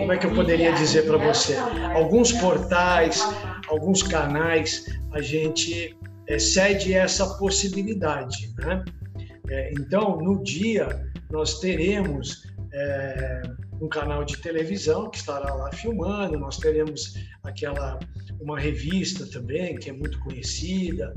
como 0.00 0.12
é 0.12 0.16
que 0.16 0.26
eu 0.26 0.34
poderia 0.34 0.72
dizer 0.72 1.04
para 1.04 1.18
você? 1.18 1.54
Alguns 1.94 2.32
portais, 2.32 3.22
alguns 3.68 4.02
canais, 4.02 4.86
a 5.12 5.20
gente 5.20 5.94
é, 6.26 6.38
cede 6.38 6.94
essa 6.94 7.26
possibilidade. 7.36 8.50
Né? 8.58 8.82
É, 9.50 9.72
então, 9.72 10.16
no 10.16 10.42
dia, 10.42 11.06
nós 11.30 11.60
teremos 11.60 12.46
é, 12.72 13.42
um 13.78 13.88
canal 13.88 14.24
de 14.24 14.38
televisão 14.38 15.10
que 15.10 15.18
estará 15.18 15.52
lá 15.52 15.70
filmando, 15.72 16.38
nós 16.38 16.56
teremos 16.56 17.14
aquela 17.42 17.98
uma 18.40 18.58
revista 18.58 19.26
também 19.26 19.76
que 19.76 19.90
é 19.90 19.92
muito 19.92 20.18
conhecida 20.20 21.14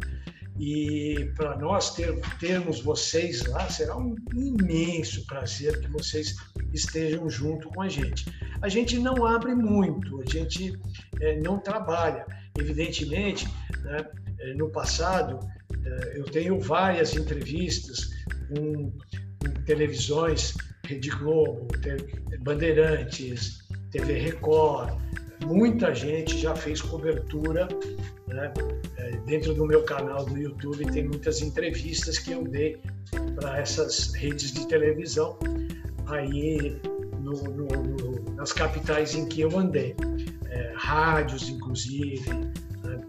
e 0.60 1.32
para 1.36 1.58
nós 1.58 1.96
ter, 1.96 2.14
termos 2.40 2.82
vocês 2.82 3.46
lá 3.48 3.68
será 3.70 3.98
um 3.98 4.16
imenso 4.34 5.26
prazer 5.26 5.80
que 5.82 5.90
vocês 5.90 6.36
estejam 6.72 7.30
junto 7.30 7.70
com 7.70 7.82
a 7.82 7.90
gente. 7.90 8.26
A 8.62 8.70
gente 8.70 9.00
não 9.00 9.26
abre 9.26 9.56
muito, 9.56 10.22
a 10.22 10.26
gente 10.30 10.80
é, 11.20 11.40
não 11.40 11.60
trabalha. 11.60 12.26
Evidentemente, 12.58 13.48
né, 13.82 14.06
é, 14.40 14.54
no 14.54 14.70
passado 14.70 15.40
é, 15.84 16.20
eu 16.20 16.26
tenho 16.26 16.60
várias 16.60 17.16
entrevistas 17.16 18.12
com, 18.48 18.92
com 19.40 19.64
televisões 19.66 20.54
Rede 20.86 21.10
Globo, 21.10 21.68
Bandeirantes, 22.42 23.60
TV 23.90 24.14
Record, 24.20 25.00
muita 25.46 25.94
gente 25.94 26.38
já 26.38 26.56
fez 26.56 26.82
cobertura. 26.82 27.68
Né? 28.28 28.54
É, 28.98 29.12
dentro 29.26 29.54
do 29.54 29.66
meu 29.66 29.84
canal 29.84 30.26
do 30.26 30.38
YouTube 30.38 30.86
tem 30.92 31.08
muitas 31.08 31.42
entrevistas 31.42 32.18
que 32.18 32.32
eu 32.32 32.44
dei 32.44 32.82
para 33.36 33.60
essas 33.60 34.14
redes 34.14 34.52
de 34.52 34.68
televisão 34.68 35.38
aí 36.08 36.80
no, 37.20 37.44
no, 37.44 37.66
no, 37.66 38.36
nas 38.36 38.52
capitais 38.52 39.16
em 39.16 39.28
que 39.28 39.42
eu 39.42 39.58
andei, 39.58 39.96
é, 40.50 40.74
rádios 40.76 41.50
inclusive. 41.50 42.30
Né? 42.84 43.02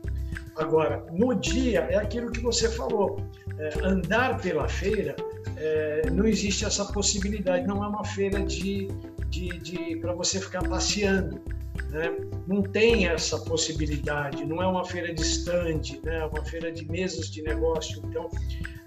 Agora, 0.57 1.05
no 1.13 1.35
dia 1.35 1.81
é 1.81 1.97
aquilo 1.97 2.31
que 2.31 2.41
você 2.41 2.69
falou, 2.69 3.19
é, 3.59 3.87
andar 3.87 4.41
pela 4.41 4.69
feira 4.69 5.17
é, 5.57 6.11
não 6.11 6.27
existe 6.27 6.65
essa 6.65 6.85
possibilidade. 6.85 7.67
Não 7.67 7.83
é 7.85 7.89
uma 7.89 8.05
feira 8.05 8.43
de, 8.43 8.89
de, 9.29 9.49
de 9.59 9.97
para 9.97 10.13
você 10.13 10.41
ficar 10.41 10.63
passeando. 10.69 11.41
Né? 11.91 12.17
Não 12.47 12.63
tem 12.63 13.07
essa 13.07 13.39
possibilidade. 13.39 14.45
Não 14.45 14.63
é 14.63 14.67
uma 14.67 14.85
feira 14.85 15.13
distante, 15.15 16.01
né? 16.05 16.19
é 16.19 16.25
uma 16.27 16.45
feira 16.45 16.71
de 16.73 16.87
mesas 16.89 17.31
de 17.31 17.43
negócio. 17.43 18.03
Então, 18.05 18.29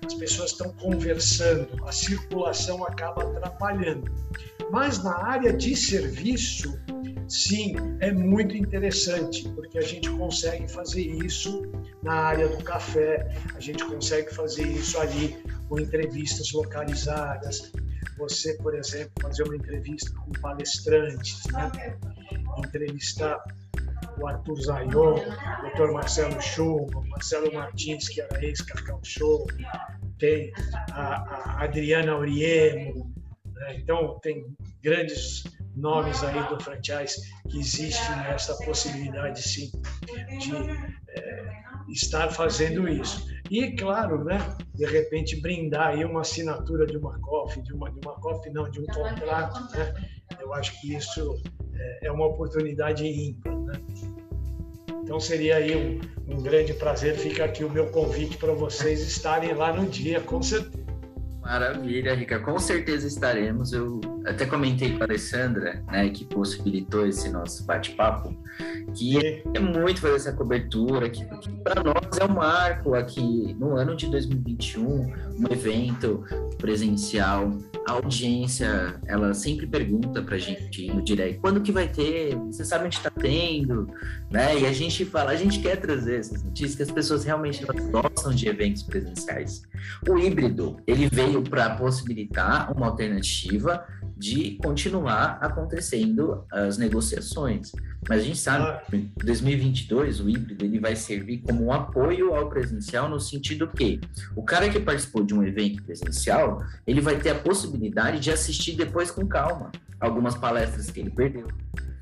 as 0.05 0.13
pessoas 0.13 0.51
estão 0.51 0.71
conversando, 0.73 1.67
a 1.85 1.91
circulação 1.91 2.83
acaba 2.85 3.23
atrapalhando. 3.23 4.11
Mas 4.71 5.03
na 5.03 5.15
área 5.15 5.53
de 5.53 5.75
serviço, 5.75 6.77
sim, 7.27 7.75
é 7.99 8.11
muito 8.11 8.55
interessante, 8.55 9.47
porque 9.49 9.77
a 9.77 9.81
gente 9.81 10.09
consegue 10.09 10.67
fazer 10.67 11.01
isso 11.01 11.63
na 12.03 12.13
área 12.13 12.47
do 12.47 12.63
café, 12.63 13.27
a 13.55 13.59
gente 13.59 13.83
consegue 13.85 14.33
fazer 14.33 14.67
isso 14.67 14.97
ali 14.99 15.37
com 15.67 15.79
entrevistas 15.79 16.51
localizadas. 16.51 17.71
Você, 18.17 18.53
por 18.55 18.75
exemplo, 18.75 19.11
fazer 19.21 19.43
uma 19.43 19.55
entrevista 19.55 20.11
com 20.11 20.31
palestrantes, 20.41 21.43
né? 21.51 21.97
Entrevistar 22.65 23.43
o 24.19 24.27
Arthur 24.27 24.61
Zayon, 24.61 25.15
o 25.15 25.77
Dr. 25.77 25.91
Marcelo 25.91 26.41
Schumann, 26.41 27.07
Marcelo 27.09 27.53
Martins, 27.53 28.09
que 28.09 28.21
era 28.21 28.43
ex-Cacau 28.43 28.99
Show, 29.03 29.47
tem 30.17 30.51
a, 30.91 31.57
a 31.57 31.63
Adriana 31.63 32.13
Auriemo, 32.13 33.13
né? 33.45 33.75
então 33.77 34.19
tem 34.21 34.45
grandes 34.81 35.43
nomes 35.75 36.23
aí 36.23 36.47
do 36.49 36.59
franchise 36.59 37.21
que 37.49 37.59
existe 37.59 38.11
essa 38.27 38.55
possibilidade 38.65 39.41
sim 39.41 39.71
de 40.39 40.55
é, 41.09 41.63
estar 41.89 42.29
fazendo 42.29 42.87
isso. 42.87 43.27
E, 43.49 43.75
claro, 43.75 44.23
né, 44.23 44.37
de 44.73 44.85
repente 44.85 45.39
brindar 45.39 45.89
aí 45.89 46.03
uma 46.03 46.21
assinatura 46.21 46.85
de 46.85 46.97
uma 46.97 47.19
COF, 47.19 47.61
de 47.61 47.73
uma, 47.73 47.89
de 47.91 47.99
uma 47.99 48.19
não, 48.51 48.69
de 48.69 48.81
um 48.81 48.85
contrato, 48.85 49.71
né? 49.71 49.93
Eu 50.39 50.53
acho 50.53 50.79
que 50.81 50.93
isso 50.95 51.41
é, 52.01 52.11
uma 52.11 52.25
oportunidade 52.27 53.05
ímpar, 53.05 53.57
né? 53.59 53.73
Então 55.03 55.19
seria 55.19 55.55
aí 55.55 55.75
um, 55.75 56.35
um 56.35 56.41
grande 56.41 56.73
prazer, 56.73 57.15
fica 57.15 57.45
aqui 57.45 57.63
o 57.63 57.69
meu 57.69 57.87
convite 57.87 58.37
para 58.37 58.51
vocês 58.53 59.01
estarem 59.01 59.53
lá 59.53 59.71
no 59.71 59.85
dia, 59.85 60.19
com 60.19 60.41
certeza. 60.41 60.87
Maravilha, 61.47 62.13
Rica. 62.13 62.39
Com 62.39 62.59
certeza 62.59 63.07
estaremos. 63.07 63.71
Eu 63.71 64.01
até 64.25 64.45
comentei 64.45 64.97
com 64.97 65.03
a 65.03 65.05
Alessandra, 65.05 65.81
né, 65.89 66.09
que 66.09 66.25
possibilitou 66.25 67.07
esse 67.07 67.29
nosso 67.29 67.65
bate-papo, 67.65 68.35
que 68.93 69.43
é 69.53 69.59
muito 69.59 70.01
fazer 70.01 70.15
essa 70.15 70.33
cobertura, 70.33 71.09
que, 71.09 71.23
que 71.25 71.49
para 71.63 71.83
nós 71.83 72.17
é 72.19 72.25
um 72.25 72.35
marco 72.35 72.93
aqui 72.95 73.55
no 73.59 73.75
ano 73.75 73.95
de 73.95 74.07
2021, 74.07 74.85
um 74.85 75.51
evento 75.51 76.23
presencial. 76.57 77.57
A 77.87 77.93
audiência, 77.93 78.99
ela 79.05 79.33
sempre 79.33 79.65
pergunta 79.65 80.21
para 80.21 80.35
a 80.35 80.39
gente 80.39 80.87
no 80.87 81.01
direct, 81.01 81.39
quando 81.39 81.61
que 81.61 81.71
vai 81.71 81.87
ter? 81.87 82.35
Você 82.47 82.65
sabe 82.65 82.85
onde 82.85 82.97
está 82.97 83.09
tendo? 83.09 83.87
Né? 84.29 84.59
E 84.59 84.65
a 84.65 84.73
gente 84.73 85.05
fala, 85.05 85.31
a 85.31 85.35
gente 85.35 85.59
quer 85.59 85.77
trazer 85.77 86.19
essas 86.19 86.43
notícias 86.43 86.75
que 86.75 86.83
as 86.83 86.91
pessoas 86.91 87.23
realmente 87.23 87.65
gostam 87.89 88.33
de 88.33 88.49
eventos 88.49 88.83
presenciais. 88.83 89.63
O 90.09 90.17
híbrido, 90.17 90.77
ele 90.85 91.07
veio 91.07 91.41
para 91.41 91.75
possibilitar 91.75 92.75
uma 92.75 92.87
alternativa 92.87 93.85
de 94.17 94.57
continuar 94.63 95.37
acontecendo 95.41 96.43
as 96.51 96.77
negociações. 96.77 97.71
Mas 98.09 98.21
a 98.21 98.23
gente 98.23 98.39
sabe 98.39 98.85
que 98.85 98.95
em 98.95 99.11
2022 99.23 100.21
o 100.21 100.29
híbrido 100.29 100.65
ele 100.65 100.79
vai 100.79 100.95
servir 100.95 101.39
como 101.39 101.65
um 101.65 101.71
apoio 101.71 102.33
ao 102.33 102.49
presencial 102.49 103.07
no 103.07 103.19
sentido 103.19 103.67
que 103.67 103.99
o 104.35 104.43
cara 104.43 104.69
que 104.69 104.79
participou 104.79 105.23
de 105.23 105.33
um 105.33 105.43
evento 105.43 105.83
presencial, 105.83 106.63
ele 106.85 107.01
vai 107.01 107.17
ter 107.17 107.29
a 107.29 107.35
possibilidade 107.35 108.19
de 108.19 108.31
assistir 108.31 108.75
depois 108.75 109.11
com 109.11 109.27
calma 109.27 109.71
algumas 109.99 110.35
palestras 110.35 110.89
que 110.89 110.99
ele 110.99 111.09
perdeu 111.09 111.47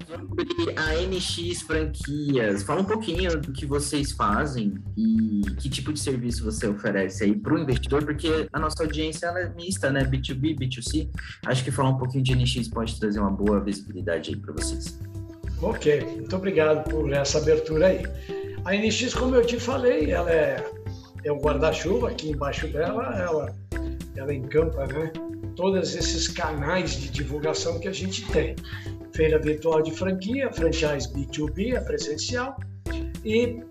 sobre 0.05 0.73
a 0.77 1.01
NX 1.07 1.61
Franquias. 1.63 2.63
Fala 2.63 2.81
um 2.81 2.85
pouquinho 2.85 3.39
do 3.39 3.51
que 3.51 3.65
vocês 3.65 4.11
fazem 4.11 4.75
e 4.95 5.41
que 5.57 5.69
tipo 5.69 5.91
de 5.91 5.99
serviço 5.99 6.43
você 6.43 6.67
oferece 6.67 7.23
aí 7.23 7.35
para 7.35 7.53
o 7.53 7.59
investidor, 7.59 8.05
porque 8.05 8.47
a 8.53 8.59
nossa 8.59 8.83
audiência 8.83 9.27
é 9.27 9.49
mista, 9.49 9.89
né? 9.89 10.03
B2B, 10.03 10.57
B2C. 10.59 11.09
Acho 11.45 11.63
que 11.63 11.71
falar 11.71 11.89
um 11.89 11.97
pouquinho 11.97 12.23
de 12.23 12.35
NX 12.35 12.67
pode 12.69 12.99
trazer 12.99 13.19
uma 13.19 13.31
boa 13.31 13.59
visibilidade 13.59 14.31
aí 14.31 14.35
para 14.37 14.53
vocês. 14.53 14.99
Ok, 15.61 16.01
muito 16.15 16.35
obrigado 16.35 16.87
por 16.89 17.11
essa 17.11 17.39
abertura 17.39 17.87
aí. 17.87 18.03
A 18.63 18.73
NX, 18.75 19.13
como 19.13 19.35
eu 19.35 19.45
te 19.45 19.59
falei, 19.59 20.11
ela 20.11 20.31
é, 20.31 20.63
é 21.23 21.31
o 21.31 21.39
guarda-chuva, 21.39 22.09
aqui 22.09 22.31
embaixo 22.31 22.67
dela, 22.67 23.15
ela, 23.17 23.55
ela 24.15 24.33
encampa 24.33 24.85
né, 24.87 25.11
todos 25.55 25.95
esses 25.95 26.27
canais 26.27 26.91
de 26.91 27.09
divulgação 27.09 27.79
que 27.79 27.87
a 27.87 27.93
gente 27.93 28.25
tem 28.31 28.55
feira 29.13 29.39
virtual 29.39 29.81
de 29.81 29.91
franquia, 29.91 30.51
franchise 30.51 31.11
B2B, 31.13 31.77
a 31.77 31.81
presencial, 31.81 32.57
e 33.23 33.63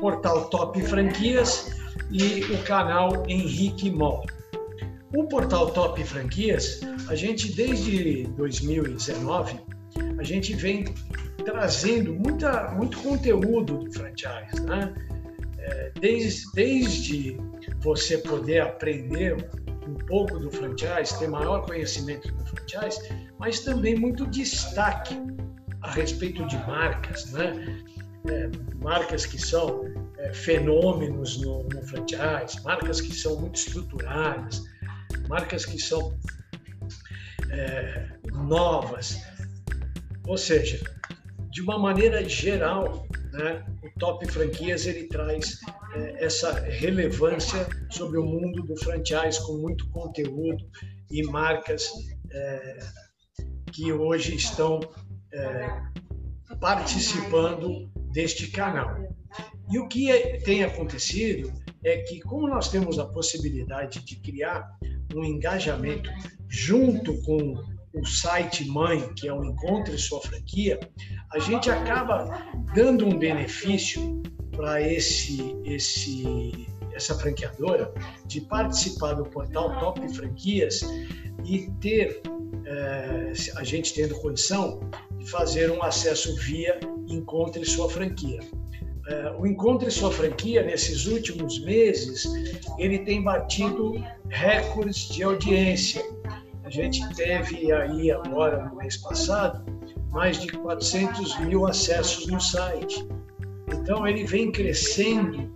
portal 0.00 0.50
Top 0.50 0.80
Franquias 0.82 1.70
e 2.10 2.44
o 2.52 2.62
canal 2.64 3.24
Henrique 3.28 3.90
Mall. 3.90 4.26
O 5.14 5.24
portal 5.24 5.70
Top 5.70 6.02
Franquias, 6.02 6.80
a 7.08 7.14
gente 7.14 7.52
desde 7.52 8.24
2019, 8.36 9.60
a 10.18 10.22
gente 10.22 10.54
vem 10.54 10.84
trazendo 11.44 12.14
muita, 12.14 12.70
muito 12.72 12.98
conteúdo 12.98 13.78
do 13.78 13.92
franchise, 13.92 14.60
né? 14.66 14.92
É, 15.58 15.92
desde, 16.00 16.50
desde 16.54 17.36
você 17.80 18.18
poder 18.18 18.60
aprender 18.60 19.36
um 19.92 20.06
pouco 20.06 20.38
do 20.38 20.50
franchise, 20.50 21.18
ter 21.18 21.28
maior 21.28 21.64
conhecimento 21.66 22.32
do 22.32 22.44
franchise, 22.46 22.98
mas 23.38 23.60
também 23.60 23.94
muito 23.94 24.26
destaque 24.26 25.16
a 25.82 25.90
respeito 25.92 26.46
de 26.46 26.56
marcas, 26.66 27.30
né? 27.32 27.84
É, 28.28 28.50
marcas 28.82 29.26
que 29.26 29.38
são 29.38 29.84
é, 30.18 30.32
fenômenos 30.32 31.40
no, 31.40 31.64
no 31.64 31.82
franchise, 31.82 32.62
marcas 32.62 33.00
que 33.00 33.12
são 33.12 33.40
muito 33.40 33.56
estruturadas, 33.56 34.62
marcas 35.28 35.66
que 35.66 35.78
são 35.78 36.16
é, 37.50 38.08
novas. 38.32 39.20
Ou 40.26 40.38
seja, 40.38 40.80
de 41.50 41.60
uma 41.60 41.78
maneira 41.78 42.26
geral, 42.28 43.06
né, 43.32 43.64
o 43.82 43.98
Top 43.98 44.24
Franquias 44.30 44.86
ele 44.86 45.08
traz 45.08 45.58
essa 46.18 46.52
relevância 46.60 47.66
sobre 47.90 48.18
o 48.18 48.24
mundo 48.24 48.62
do 48.62 48.76
franchise 48.76 49.44
com 49.44 49.58
muito 49.58 49.88
conteúdo 49.90 50.64
e 51.10 51.22
marcas 51.24 51.90
é, 52.30 52.78
que 53.72 53.92
hoje 53.92 54.34
estão 54.34 54.80
é, 55.32 55.68
participando 56.60 57.90
deste 58.12 58.50
canal. 58.50 58.96
E 59.70 59.78
o 59.78 59.88
que 59.88 60.10
é, 60.10 60.38
tem 60.38 60.64
acontecido 60.64 61.52
é 61.84 61.98
que, 61.98 62.20
como 62.20 62.48
nós 62.48 62.68
temos 62.68 62.98
a 62.98 63.06
possibilidade 63.06 64.04
de 64.04 64.16
criar 64.16 64.66
um 65.14 65.24
engajamento 65.24 66.10
junto 66.48 67.20
com 67.22 67.54
o 67.94 68.06
site 68.06 68.66
mãe, 68.66 69.12
que 69.14 69.28
é 69.28 69.32
o 69.32 69.44
Encontre 69.44 69.98
Sua 69.98 70.20
Franquia, 70.20 70.78
a 71.32 71.38
gente 71.38 71.70
acaba 71.70 72.24
dando 72.74 73.06
um 73.06 73.18
benefício 73.18 74.22
para 74.56 74.80
esse, 74.80 75.56
esse, 75.64 76.66
essa 76.92 77.18
franqueadora 77.18 77.92
de 78.26 78.40
participar 78.42 79.14
do 79.14 79.24
portal 79.24 79.78
Top 79.78 80.14
Franquias 80.14 80.80
e 81.44 81.70
ter 81.80 82.22
é, 82.64 83.32
a 83.56 83.64
gente 83.64 83.94
tendo 83.94 84.14
condição 84.16 84.80
de 85.18 85.28
fazer 85.30 85.70
um 85.70 85.82
acesso 85.82 86.34
via 86.36 86.78
Encontre 87.08 87.64
Sua 87.64 87.88
Franquia. 87.90 88.40
É, 89.08 89.30
o 89.36 89.46
Encontre 89.46 89.90
Sua 89.90 90.12
Franquia, 90.12 90.62
nesses 90.62 91.06
últimos 91.06 91.60
meses, 91.64 92.24
ele 92.78 93.00
tem 93.00 93.22
batido 93.22 93.94
recordes 94.28 95.08
de 95.08 95.22
audiência. 95.22 96.02
A 96.64 96.70
gente 96.70 97.06
teve 97.14 97.72
aí 97.72 98.10
agora, 98.10 98.64
no 98.68 98.76
mês 98.76 98.96
passado, 98.96 99.64
mais 100.10 100.38
de 100.38 100.48
400 100.48 101.40
mil 101.40 101.66
acessos 101.66 102.26
no 102.26 102.40
site. 102.40 103.04
Então, 103.72 104.06
ele 104.06 104.24
vem 104.24 104.52
crescendo 104.52 105.52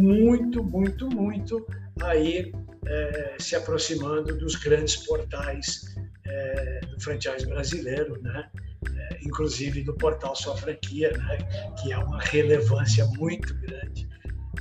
muito, 0.00 0.62
muito, 0.62 1.08
muito 1.08 1.66
aí 2.02 2.52
é, 2.86 3.36
se 3.38 3.56
aproximando 3.56 4.36
dos 4.36 4.56
grandes 4.56 4.96
portais 4.96 5.94
é, 6.26 6.80
do 6.80 7.00
franchise 7.00 7.46
brasileiro, 7.46 8.20
né? 8.22 8.50
É, 8.86 9.18
inclusive 9.22 9.82
do 9.82 9.94
portal 9.94 10.36
Sua 10.36 10.56
Franquia, 10.56 11.10
né? 11.12 11.38
que 11.80 11.92
é 11.92 11.98
uma 11.98 12.20
relevância 12.20 13.06
muito 13.18 13.54
grande 13.54 14.08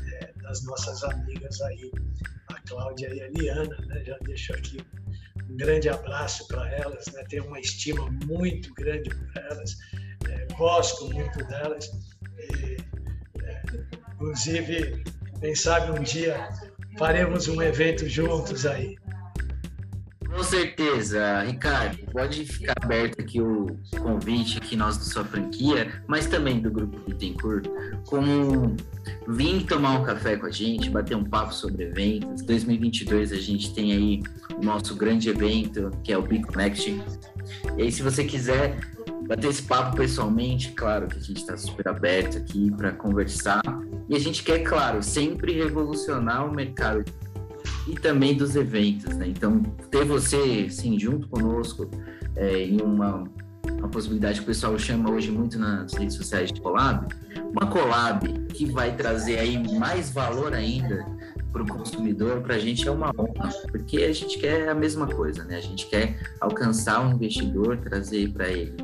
é, 0.02 0.34
das 0.42 0.64
nossas 0.64 1.04
amigas 1.04 1.60
aí, 1.62 1.92
a 2.48 2.62
Cláudia 2.62 3.14
e 3.14 3.22
a 3.22 3.28
Liana. 3.30 3.78
Né? 3.88 4.04
Já 4.06 4.18
deixo 4.20 4.54
aqui 4.54 4.78
um 5.50 5.58
grande 5.58 5.90
abraço 5.90 6.48
para 6.48 6.70
elas, 6.72 7.06
né? 7.08 7.24
tenho 7.30 7.46
uma 7.46 7.60
estima 7.60 8.10
muito 8.26 8.74
grande 8.74 9.10
por 9.10 9.44
elas, 9.44 9.78
é, 10.30 10.48
gosto 10.56 11.10
muito 11.14 11.38
delas. 11.46 11.92
Inclusive, 14.14 15.04
quem 15.40 15.56
sabe 15.56 15.98
um 15.98 16.04
dia 16.04 16.50
faremos 16.98 17.48
um 17.48 17.62
evento 17.62 18.08
juntos 18.08 18.66
aí. 18.66 18.98
Com 20.34 20.42
certeza, 20.42 21.44
Ricardo. 21.44 21.98
Pode 22.12 22.44
ficar 22.46 22.74
aberto 22.82 23.22
aqui 23.22 23.40
o 23.40 23.68
convite 24.02 24.58
aqui 24.58 24.76
nós 24.76 24.98
da 24.98 25.04
sua 25.04 25.24
franquia, 25.24 26.02
mas 26.08 26.26
também 26.26 26.60
do 26.60 26.72
grupo 26.72 27.00
Bittencourt, 27.02 27.68
como 28.08 28.76
vir 29.28 29.64
tomar 29.66 30.00
um 30.00 30.04
café 30.04 30.36
com 30.36 30.48
a 30.48 30.52
gente, 30.52 30.90
bater 30.90 31.16
um 31.16 31.24
papo 31.24 31.54
sobre 31.54 31.84
eventos. 31.84 32.42
2022 32.42 33.32
a 33.32 33.36
gente 33.36 33.76
tem 33.76 33.92
aí 33.92 34.24
o 34.58 34.66
nosso 34.66 34.96
grande 34.96 35.30
evento, 35.30 35.92
que 36.04 36.12
é 36.12 36.18
o 36.18 36.24
Big 36.24 36.44
Connect. 36.48 37.00
E 37.78 37.82
aí, 37.84 37.92
se 37.92 38.02
você 38.02 38.24
quiser 38.24 38.80
bater 39.28 39.50
esse 39.50 39.64
papo 39.64 39.96
pessoalmente, 39.96 40.72
claro 40.72 41.08
que 41.08 41.18
a 41.18 41.22
gente 41.22 41.38
está 41.38 41.56
super 41.58 41.88
aberto 41.88 42.38
aqui 42.38 42.72
para 42.72 42.92
conversar. 42.92 43.62
E 44.10 44.16
a 44.16 44.20
gente 44.20 44.44
quer, 44.44 44.60
claro, 44.60 45.02
sempre 45.02 45.54
revolucionar 45.54 46.48
o 46.48 46.54
mercado 46.54 47.04
e 47.88 47.96
também 47.96 48.36
dos 48.36 48.56
eventos, 48.56 49.16
né? 49.16 49.28
Então, 49.28 49.62
ter 49.90 50.06
você, 50.06 50.70
sim, 50.70 50.98
junto 51.00 51.28
conosco 51.28 51.90
é, 52.36 52.66
em 52.66 52.82
uma, 52.82 53.24
uma 53.78 53.90
possibilidade 53.90 54.40
que 54.40 54.44
o 54.44 54.48
pessoal 54.48 54.78
chama 54.78 55.12
hoje 55.12 55.32
muito 55.32 55.58
nas 55.58 55.94
redes 55.94 56.16
sociais 56.16 56.52
de 56.52 56.62
collab, 56.62 57.08
uma 57.52 57.68
collab 57.68 58.28
que 58.50 58.66
vai 58.66 58.96
trazer 58.96 59.40
aí 59.40 59.78
mais 59.78 60.12
valor 60.12 60.54
ainda 60.54 61.06
para 61.52 61.62
o 61.62 61.68
consumidor, 61.68 62.42
para 62.42 62.56
a 62.56 62.60
gente 62.60 62.88
é 62.88 62.92
uma 62.92 63.12
honra, 63.18 63.50
porque 63.70 63.98
a 63.98 64.14
gente 64.14 64.40
quer 64.40 64.70
a 64.70 64.74
mesma 64.74 65.06
coisa, 65.08 65.44
né? 65.44 65.58
A 65.58 65.62
gente 65.62 65.86
quer 65.88 66.18
alcançar 66.40 67.06
um 67.06 67.14
investidor, 67.14 67.78
trazer 67.78 68.32
para 68.32 68.50
ele 68.50 68.76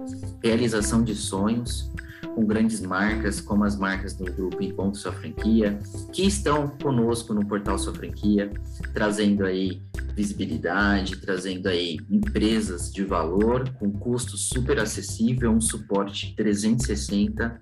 realização 0.43 1.03
de 1.03 1.15
sonhos, 1.15 1.91
com 2.35 2.45
grandes 2.45 2.79
marcas, 2.79 3.41
como 3.41 3.63
as 3.63 3.75
marcas 3.75 4.13
do 4.13 4.25
grupo 4.25 4.63
Encontro 4.63 4.99
Sua 4.99 5.11
Franquia, 5.11 5.79
que 6.13 6.25
estão 6.25 6.69
conosco 6.69 7.33
no 7.33 7.45
portal 7.45 7.77
Sua 7.77 7.93
Franquia, 7.93 8.51
trazendo 8.93 9.45
aí 9.45 9.81
visibilidade, 10.15 11.17
trazendo 11.17 11.67
aí 11.67 11.97
empresas 12.09 12.91
de 12.91 13.03
valor 13.03 13.69
com 13.73 13.91
custo 13.91 14.37
super 14.37 14.79
acessível, 14.79 15.51
um 15.51 15.61
suporte 15.61 16.33
360. 16.35 17.59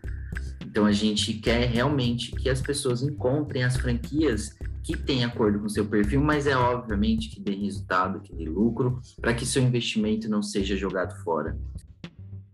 Então 0.66 0.86
a 0.86 0.92
gente 0.92 1.34
quer 1.34 1.68
realmente 1.68 2.32
que 2.32 2.50
as 2.50 2.62
pessoas 2.62 3.02
encontrem 3.02 3.64
as 3.64 3.78
franquias 3.78 4.56
que 4.84 4.96
têm 4.96 5.26
acordo 5.26 5.60
com 5.60 5.70
seu 5.70 5.86
perfil, 5.86 6.22
mas 6.22 6.46
é 6.46 6.56
obviamente 6.56 7.30
que 7.30 7.42
dê 7.42 7.52
resultado, 7.52 8.22
que 8.22 8.34
dê 8.34 8.46
lucro, 8.46 9.02
para 9.20 9.34
que 9.34 9.46
seu 9.46 9.62
investimento 9.62 10.30
não 10.30 10.42
seja 10.42 10.78
jogado 10.78 11.16
fora 11.24 11.58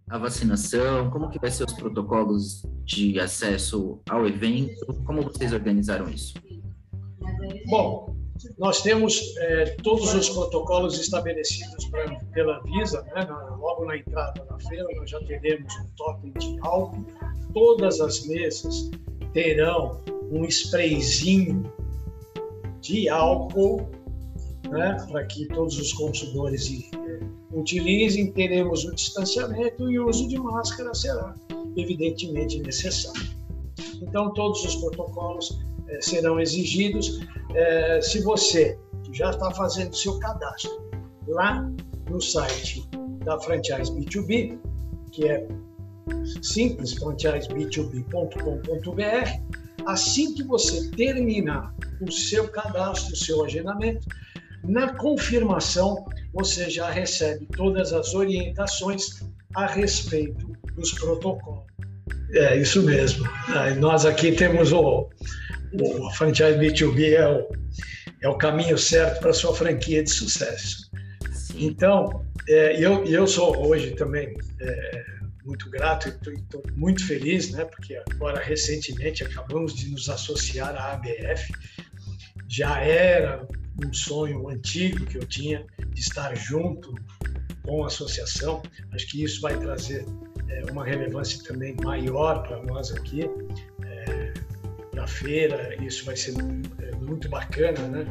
a 0.09 0.17
vacinação? 0.17 1.09
Como 1.09 1.29
que 1.29 1.39
vai 1.39 1.51
ser 1.51 1.65
os 1.65 1.73
protocolos 1.73 2.63
de 2.83 3.19
acesso 3.19 3.99
ao 4.09 4.27
evento? 4.27 4.85
Como 5.05 5.21
vocês 5.21 5.53
organizaram 5.53 6.09
isso? 6.09 6.33
Bom, 7.67 8.15
nós 8.57 8.81
temos 8.81 9.35
é, 9.37 9.75
todos 9.83 10.13
os 10.13 10.29
protocolos 10.29 10.99
estabelecidos 10.99 11.85
pra, 11.85 12.19
pela 12.33 12.61
Visa, 12.63 13.01
né? 13.15 13.25
logo 13.57 13.85
na 13.85 13.97
entrada 13.97 14.43
da 14.45 14.59
feira 14.59 14.87
nós 14.95 15.09
já 15.09 15.19
teremos 15.21 15.73
um 15.75 15.87
totem 15.95 16.31
de 16.33 16.59
álcool, 16.61 17.05
todas 17.53 18.01
as 18.01 18.25
mesas 18.25 18.89
terão 19.33 20.01
um 20.31 20.45
sprayzinho 20.45 21.71
de 22.81 23.07
álcool, 23.07 23.89
né? 24.69 24.97
para 25.09 25.25
que 25.25 25.47
todos 25.47 25.77
os 25.79 25.93
consumidores 25.93 26.67
utilizem, 27.53 28.31
teremos 28.31 28.85
o 28.85 28.93
distanciamento 28.93 29.91
e 29.91 29.99
o 29.99 30.09
uso 30.09 30.27
de 30.27 30.37
máscara 30.37 30.93
será 30.93 31.33
evidentemente 31.75 32.61
necessário. 32.61 33.33
Então, 34.01 34.31
todos 34.33 34.63
os 34.65 34.75
protocolos 34.75 35.59
eh, 35.87 36.01
serão 36.01 36.39
exigidos. 36.39 37.19
Eh, 37.53 37.99
se 38.01 38.21
você 38.21 38.77
já 39.11 39.31
está 39.31 39.51
fazendo 39.51 39.93
seu 39.95 40.17
cadastro 40.19 40.71
lá 41.27 41.69
no 42.09 42.21
site 42.21 42.87
da 43.23 43.39
Franchise 43.39 43.91
B2B, 43.91 44.57
que 45.11 45.27
é 45.27 45.47
simples, 46.41 46.95
franchiseb2b.com.br, 46.95 49.85
assim 49.85 50.33
que 50.33 50.43
você 50.43 50.89
terminar 50.91 51.75
o 52.01 52.11
seu 52.11 52.49
cadastro, 52.49 53.13
o 53.13 53.17
seu 53.17 53.45
agendamento, 53.45 54.07
na 54.63 54.93
confirmação 54.95 56.05
você 56.33 56.69
já 56.69 56.89
recebe 56.89 57.45
todas 57.55 57.93
as 57.93 58.13
orientações 58.13 59.21
a 59.55 59.67
respeito 59.67 60.51
dos 60.75 60.91
protocolos. 60.93 61.63
É 62.33 62.57
isso 62.57 62.81
mesmo. 62.81 63.29
Nós 63.79 64.05
aqui 64.05 64.31
temos 64.31 64.71
o, 64.71 65.09
o 65.73 66.11
franchise 66.11 66.57
B2B 66.57 67.13
é 67.13 67.27
o, 67.27 67.47
é 68.21 68.27
o 68.27 68.37
caminho 68.37 68.77
certo 68.77 69.19
para 69.19 69.29
a 69.29 69.33
sua 69.33 69.55
franquia 69.55 70.03
de 70.03 70.09
sucesso. 70.09 70.89
Então, 71.55 72.25
é, 72.49 72.83
eu, 72.83 73.05
eu 73.05 73.27
sou 73.27 73.67
hoje 73.67 73.91
também 73.91 74.35
é, 74.59 75.05
muito 75.45 75.69
grato 75.69 76.07
e 76.07 76.33
estou 76.33 76.63
muito 76.75 77.05
feliz, 77.05 77.51
né? 77.51 77.65
Porque 77.65 78.01
agora 78.11 78.41
recentemente 78.41 79.23
acabamos 79.23 79.75
de 79.75 79.91
nos 79.91 80.09
associar 80.09 80.75
à 80.75 80.93
ABF. 80.93 81.53
Já 82.47 82.79
era 82.81 83.47
um 83.81 83.93
sonho 83.93 84.47
antigo 84.49 85.05
que 85.05 85.17
eu 85.17 85.25
tinha 85.25 85.65
de 85.89 85.99
estar 85.99 86.35
junto 86.35 86.93
com 87.63 87.83
a 87.83 87.87
associação. 87.87 88.61
Acho 88.91 89.07
que 89.07 89.23
isso 89.23 89.41
vai 89.41 89.57
trazer 89.57 90.05
é, 90.49 90.71
uma 90.71 90.85
relevância 90.85 91.41
também 91.43 91.75
maior 91.83 92.43
para 92.43 92.61
nós 92.63 92.91
aqui 92.91 93.21
é, 93.83 94.33
na 94.93 95.07
feira. 95.07 95.75
Isso 95.83 96.05
vai 96.05 96.15
ser 96.15 96.35
é, 96.79 96.95
muito 96.97 97.29
bacana, 97.29 97.87
né? 97.87 98.05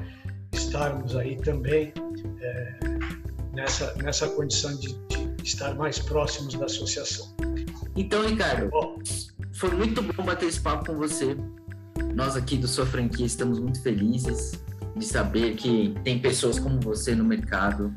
Estarmos 0.53 1.16
aí 1.16 1.37
também 1.37 1.92
é, 2.40 2.79
nessa 3.55 3.94
nessa 3.96 4.29
condição 4.29 4.77
de, 4.79 4.92
de, 5.09 5.42
estar 5.42 5.75
mais 5.75 5.98
próximos 5.98 6.55
da 6.55 6.66
associação. 6.66 7.35
Então, 7.94 8.27
Ricardo, 8.27 8.70
bom, 8.70 8.98
foi 9.53 9.70
muito 9.70 10.03
bom 10.03 10.25
bater 10.25 10.48
esse 10.48 10.61
papo 10.61 10.87
com 10.87 10.96
você. 10.96 11.37
Nós 12.14 12.37
aqui 12.37 12.57
do 12.57 12.68
Sua 12.68 12.87
Franquia 12.87 13.27
estamos 13.27 13.59
muito 13.59 13.83
felizes 13.83 14.53
de 14.96 15.05
saber 15.05 15.55
que 15.55 15.94
tem 16.05 16.18
pessoas 16.18 16.59
como 16.59 16.81
você 16.81 17.14
no 17.14 17.24
mercado 17.24 17.92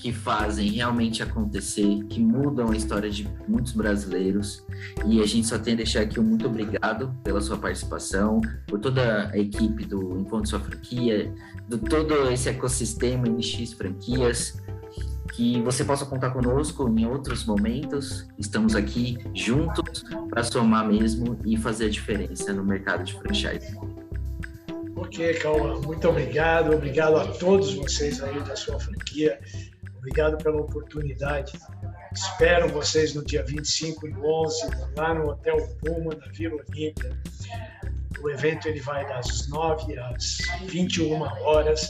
que 0.00 0.12
fazem 0.12 0.70
realmente 0.70 1.22
acontecer, 1.22 2.02
que 2.08 2.20
mudam 2.20 2.70
a 2.70 2.76
história 2.76 3.10
de 3.10 3.28
muitos 3.46 3.72
brasileiros. 3.72 4.64
E 5.06 5.20
a 5.20 5.26
gente 5.26 5.46
só 5.46 5.58
tem 5.58 5.74
a 5.74 5.76
deixar 5.76 6.00
aqui 6.00 6.18
um 6.18 6.22
muito 6.22 6.46
obrigado 6.46 7.14
pela 7.22 7.40
sua 7.40 7.58
participação, 7.58 8.40
por 8.66 8.78
toda 8.78 9.28
a 9.28 9.38
equipe 9.38 9.84
do 9.84 10.18
Encontro 10.18 10.48
Sua 10.48 10.60
Franquia, 10.60 11.30
de 11.68 11.78
todo 11.78 12.30
esse 12.30 12.48
ecossistema 12.48 13.28
NX 13.28 13.74
Franquias. 13.74 14.58
Que 15.34 15.60
você 15.62 15.84
possa 15.84 16.04
contar 16.04 16.30
conosco 16.30 16.88
em 16.88 17.06
outros 17.06 17.44
momentos. 17.44 18.26
Estamos 18.38 18.74
aqui 18.74 19.18
juntos 19.32 20.02
para 20.28 20.42
somar 20.42 20.88
mesmo 20.88 21.38
e 21.44 21.56
fazer 21.56 21.86
a 21.86 21.90
diferença 21.90 22.52
no 22.52 22.64
mercado 22.64 23.04
de 23.04 23.12
franchise. 23.12 23.76
Ok, 25.00 25.32
Calma, 25.38 25.80
muito 25.80 26.06
obrigado. 26.06 26.74
Obrigado 26.74 27.16
a 27.16 27.26
todos 27.26 27.72
vocês 27.72 28.22
aí 28.22 28.38
da 28.42 28.54
sua 28.54 28.78
franquia. 28.78 29.40
Obrigado 29.96 30.36
pela 30.36 30.60
oportunidade. 30.60 31.58
Espero 32.12 32.68
vocês 32.68 33.14
no 33.14 33.24
dia 33.24 33.42
25 33.42 34.06
e 34.06 34.12
11, 34.14 34.60
lá 34.98 35.14
no 35.14 35.30
Hotel 35.30 35.56
Puma, 35.78 36.14
na 36.14 36.26
Vila 36.32 36.62
Olímpia. 36.68 37.18
O 38.22 38.28
evento 38.28 38.68
ele 38.68 38.80
vai 38.80 39.06
das 39.08 39.48
9 39.48 39.98
às 39.98 40.38
21 40.66 41.22
horas. 41.22 41.88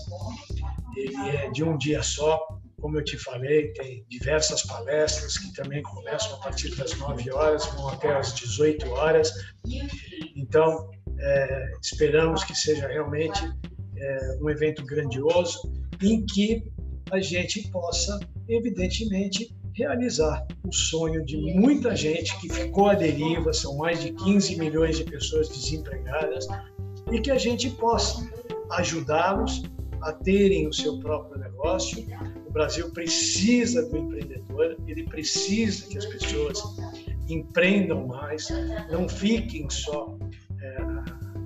Ele 0.97 1.37
é 1.37 1.51
de 1.51 1.65
um 1.65 1.77
dia 1.77 2.05
só. 2.05 2.39
Como 2.81 2.97
eu 2.97 3.05
te 3.05 3.19
falei, 3.19 3.73
tem 3.73 4.07
diversas 4.09 4.63
palestras 4.63 5.37
que 5.37 5.53
também 5.53 5.83
começam 5.83 6.37
a 6.37 6.39
partir 6.39 6.75
das 6.77 6.97
9 6.97 7.31
horas, 7.33 7.67
vão 7.67 7.89
até 7.89 8.15
às 8.15 8.33
18 8.35 8.89
horas. 8.93 9.33
Então, 10.37 10.89
é, 11.21 11.73
esperamos 11.83 12.45
que 12.45 12.55
seja 12.55 12.89
realmente 12.89 13.41
é, 13.97 14.39
um 14.41 14.49
evento 14.49 14.85
grandioso 14.85 15.73
em 16.03 16.25
que 16.25 16.65
a 17.11 17.21
gente 17.21 17.69
possa, 17.69 18.19
evidentemente, 18.49 19.55
realizar 19.75 20.47
o 20.65 20.73
sonho 20.73 21.25
de 21.25 21.37
muita 21.55 21.95
gente 21.95 22.39
que 22.41 22.49
ficou 22.49 22.89
à 22.89 22.95
deriva, 22.95 23.53
são 23.53 23.77
mais 23.77 24.03
de 24.03 24.13
15 24.13 24.59
milhões 24.59 24.97
de 24.97 25.05
pessoas 25.05 25.49
desempregadas, 25.49 26.47
e 27.13 27.21
que 27.21 27.31
a 27.31 27.39
gente 27.39 27.71
possa 27.71 28.29
ajudá-los 28.73 29.63
a 30.03 30.13
terem 30.13 30.69
o 30.69 30.73
seu 30.73 30.99
próprio 30.99 31.39
negócio. 31.39 32.07
O 32.47 32.53
Brasil 32.53 32.91
precisa 32.91 33.89
do 33.89 33.97
empreendedor, 33.97 34.77
ele 34.87 35.05
precisa 35.05 35.87
que 35.87 35.99
as 35.99 36.07
pessoas 36.07 36.63
empreendam 37.29 38.07
mais, 38.07 38.49
não 38.91 39.09
fiquem 39.09 39.69
só 39.71 40.17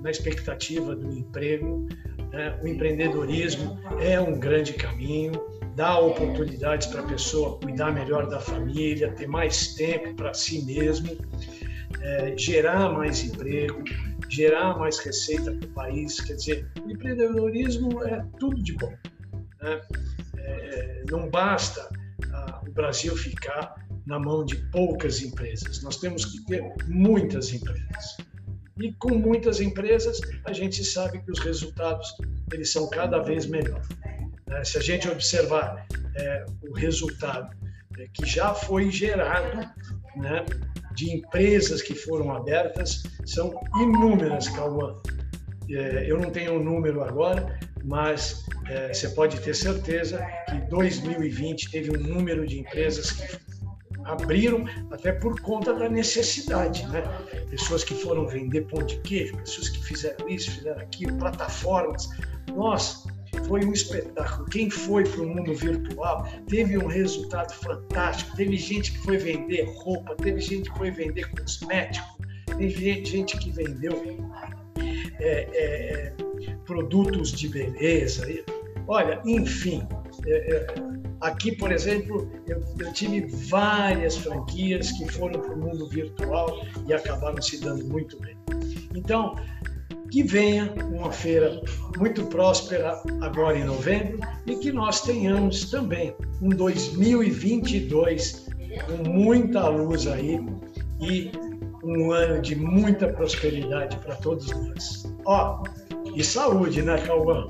na 0.05 0.11
expectativa 0.11 0.95
do 0.95 1.11
emprego. 1.11 1.87
Né? 2.31 2.57
O 2.61 2.67
empreendedorismo 2.67 3.77
é 3.99 4.21
um 4.21 4.39
grande 4.39 4.73
caminho, 4.73 5.33
dá 5.75 5.97
oportunidades 5.99 6.87
para 6.87 7.01
a 7.01 7.07
pessoa 7.07 7.59
cuidar 7.59 7.91
melhor 7.91 8.29
da 8.29 8.39
família, 8.39 9.11
ter 9.13 9.27
mais 9.27 9.73
tempo 9.73 10.13
para 10.13 10.31
si 10.33 10.63
mesmo, 10.63 11.17
é, 12.01 12.37
gerar 12.37 12.93
mais 12.93 13.23
emprego, 13.23 13.83
gerar 14.29 14.77
mais 14.77 14.99
receita 14.99 15.51
para 15.51 15.67
o 15.67 15.71
país. 15.71 16.21
Quer 16.21 16.35
dizer, 16.35 16.71
o 16.85 16.91
empreendedorismo 16.91 18.03
é 18.03 18.23
tudo 18.39 18.61
de 18.61 18.73
bom. 18.73 18.93
Né? 19.61 19.81
É, 20.37 21.03
não 21.09 21.27
basta 21.31 21.89
ah, 22.31 22.61
o 22.67 22.71
Brasil 22.71 23.15
ficar 23.17 23.73
na 24.05 24.19
mão 24.19 24.45
de 24.45 24.55
poucas 24.69 25.23
empresas, 25.23 25.81
nós 25.81 25.97
temos 25.97 26.25
que 26.25 26.45
ter 26.45 26.61
muitas 26.87 27.51
empresas. 27.51 28.17
E 28.79 28.91
com 28.93 29.15
muitas 29.15 29.61
empresas, 29.61 30.19
a 30.43 30.51
gente 30.51 30.83
sabe 30.83 31.19
que 31.19 31.31
os 31.31 31.39
resultados 31.39 32.13
eles 32.51 32.71
são 32.71 32.89
cada 32.89 33.19
vez 33.19 33.45
melhores. 33.45 33.87
Né? 34.47 34.63
Se 34.63 34.77
a 34.77 34.81
gente 34.81 35.07
observar 35.07 35.87
é, 36.17 36.45
o 36.61 36.73
resultado 36.73 37.55
é, 37.97 38.07
que 38.13 38.25
já 38.25 38.53
foi 38.53 38.91
gerado 38.91 39.59
né, 40.17 40.45
de 40.93 41.13
empresas 41.13 41.81
que 41.81 41.95
foram 41.95 42.31
abertas, 42.31 43.03
são 43.25 43.53
inúmeras, 43.77 44.49
Cauã. 44.49 45.01
É, 45.69 46.05
eu 46.09 46.19
não 46.19 46.29
tenho 46.29 46.53
o 46.53 46.59
um 46.59 46.63
número 46.63 47.01
agora, 47.01 47.57
mas 47.83 48.45
é, 48.67 48.93
você 48.93 49.09
pode 49.09 49.39
ter 49.39 49.55
certeza 49.55 50.25
que 50.49 50.57
2020 50.69 51.71
teve 51.71 51.97
um 51.97 52.01
número 52.01 52.45
de 52.45 52.59
empresas 52.59 53.11
que 53.11 53.44
abriram 54.05 54.65
até 54.91 55.11
por 55.11 55.39
conta 55.41 55.73
da 55.73 55.89
necessidade, 55.89 56.87
né? 56.87 57.03
Pessoas 57.49 57.83
que 57.83 57.93
foram 57.95 58.27
vender 58.27 58.61
pão 58.67 58.83
de 58.83 58.97
queijo, 58.99 59.35
pessoas 59.37 59.69
que 59.69 59.83
fizeram 59.83 60.29
isso, 60.29 60.51
fizeram 60.51 60.81
aquilo, 60.81 61.17
plataformas. 61.17 62.07
Nossa, 62.55 63.09
foi 63.47 63.65
um 63.65 63.73
espetáculo. 63.73 64.45
Quem 64.49 64.69
foi 64.69 65.03
para 65.03 65.21
o 65.21 65.27
mundo 65.27 65.53
virtual 65.53 66.27
teve 66.47 66.77
um 66.77 66.87
resultado 66.87 67.53
fantástico. 67.53 68.35
Teve 68.35 68.57
gente 68.57 68.91
que 68.93 68.99
foi 68.99 69.17
vender 69.17 69.63
roupa, 69.75 70.15
teve 70.15 70.39
gente 70.39 70.69
que 70.71 70.77
foi 70.77 70.91
vender 70.91 71.29
cosmético, 71.31 72.07
teve 72.57 73.03
gente 73.03 73.37
que 73.37 73.51
vendeu 73.51 74.03
é, 75.19 75.47
é, 75.53 76.13
produtos 76.65 77.31
de 77.31 77.47
beleza. 77.47 78.25
Olha, 78.87 79.21
enfim, 79.25 79.87
aqui, 81.21 81.55
por 81.55 81.71
exemplo, 81.71 82.29
eu, 82.47 82.61
eu, 82.79 82.93
tive 82.93 83.21
várias 83.47 84.17
franquias 84.17 84.91
que 84.91 85.11
foram 85.11 85.39
para 85.39 85.53
o 85.53 85.57
mundo 85.57 85.87
virtual 85.89 86.65
e 86.87 86.93
acabaram 86.93 87.41
se 87.41 87.59
dando 87.59 87.85
muito 87.85 88.19
bem. 88.19 88.37
Então, 88.95 89.35
que 90.11 90.23
venha 90.23 90.73
uma 90.91 91.11
feira 91.11 91.61
muito 91.97 92.25
próspera 92.27 93.01
agora 93.21 93.57
em 93.57 93.65
novembro 93.65 94.19
e 94.45 94.55
que 94.55 94.71
nós 94.71 95.01
tenhamos 95.01 95.69
também 95.69 96.15
um 96.41 96.49
2022 96.49 98.47
com 98.85 99.09
muita 99.09 99.67
luz 99.67 100.07
aí 100.07 100.39
e 101.01 101.31
um 101.83 102.11
ano 102.11 102.41
de 102.41 102.55
muita 102.55 103.07
prosperidade 103.07 103.97
para 103.97 104.15
todos 104.15 104.49
nós. 104.49 105.05
Ó, 105.25 105.63
e 106.15 106.23
saúde, 106.23 106.81
né, 106.81 106.97
Cauã? 106.99 107.49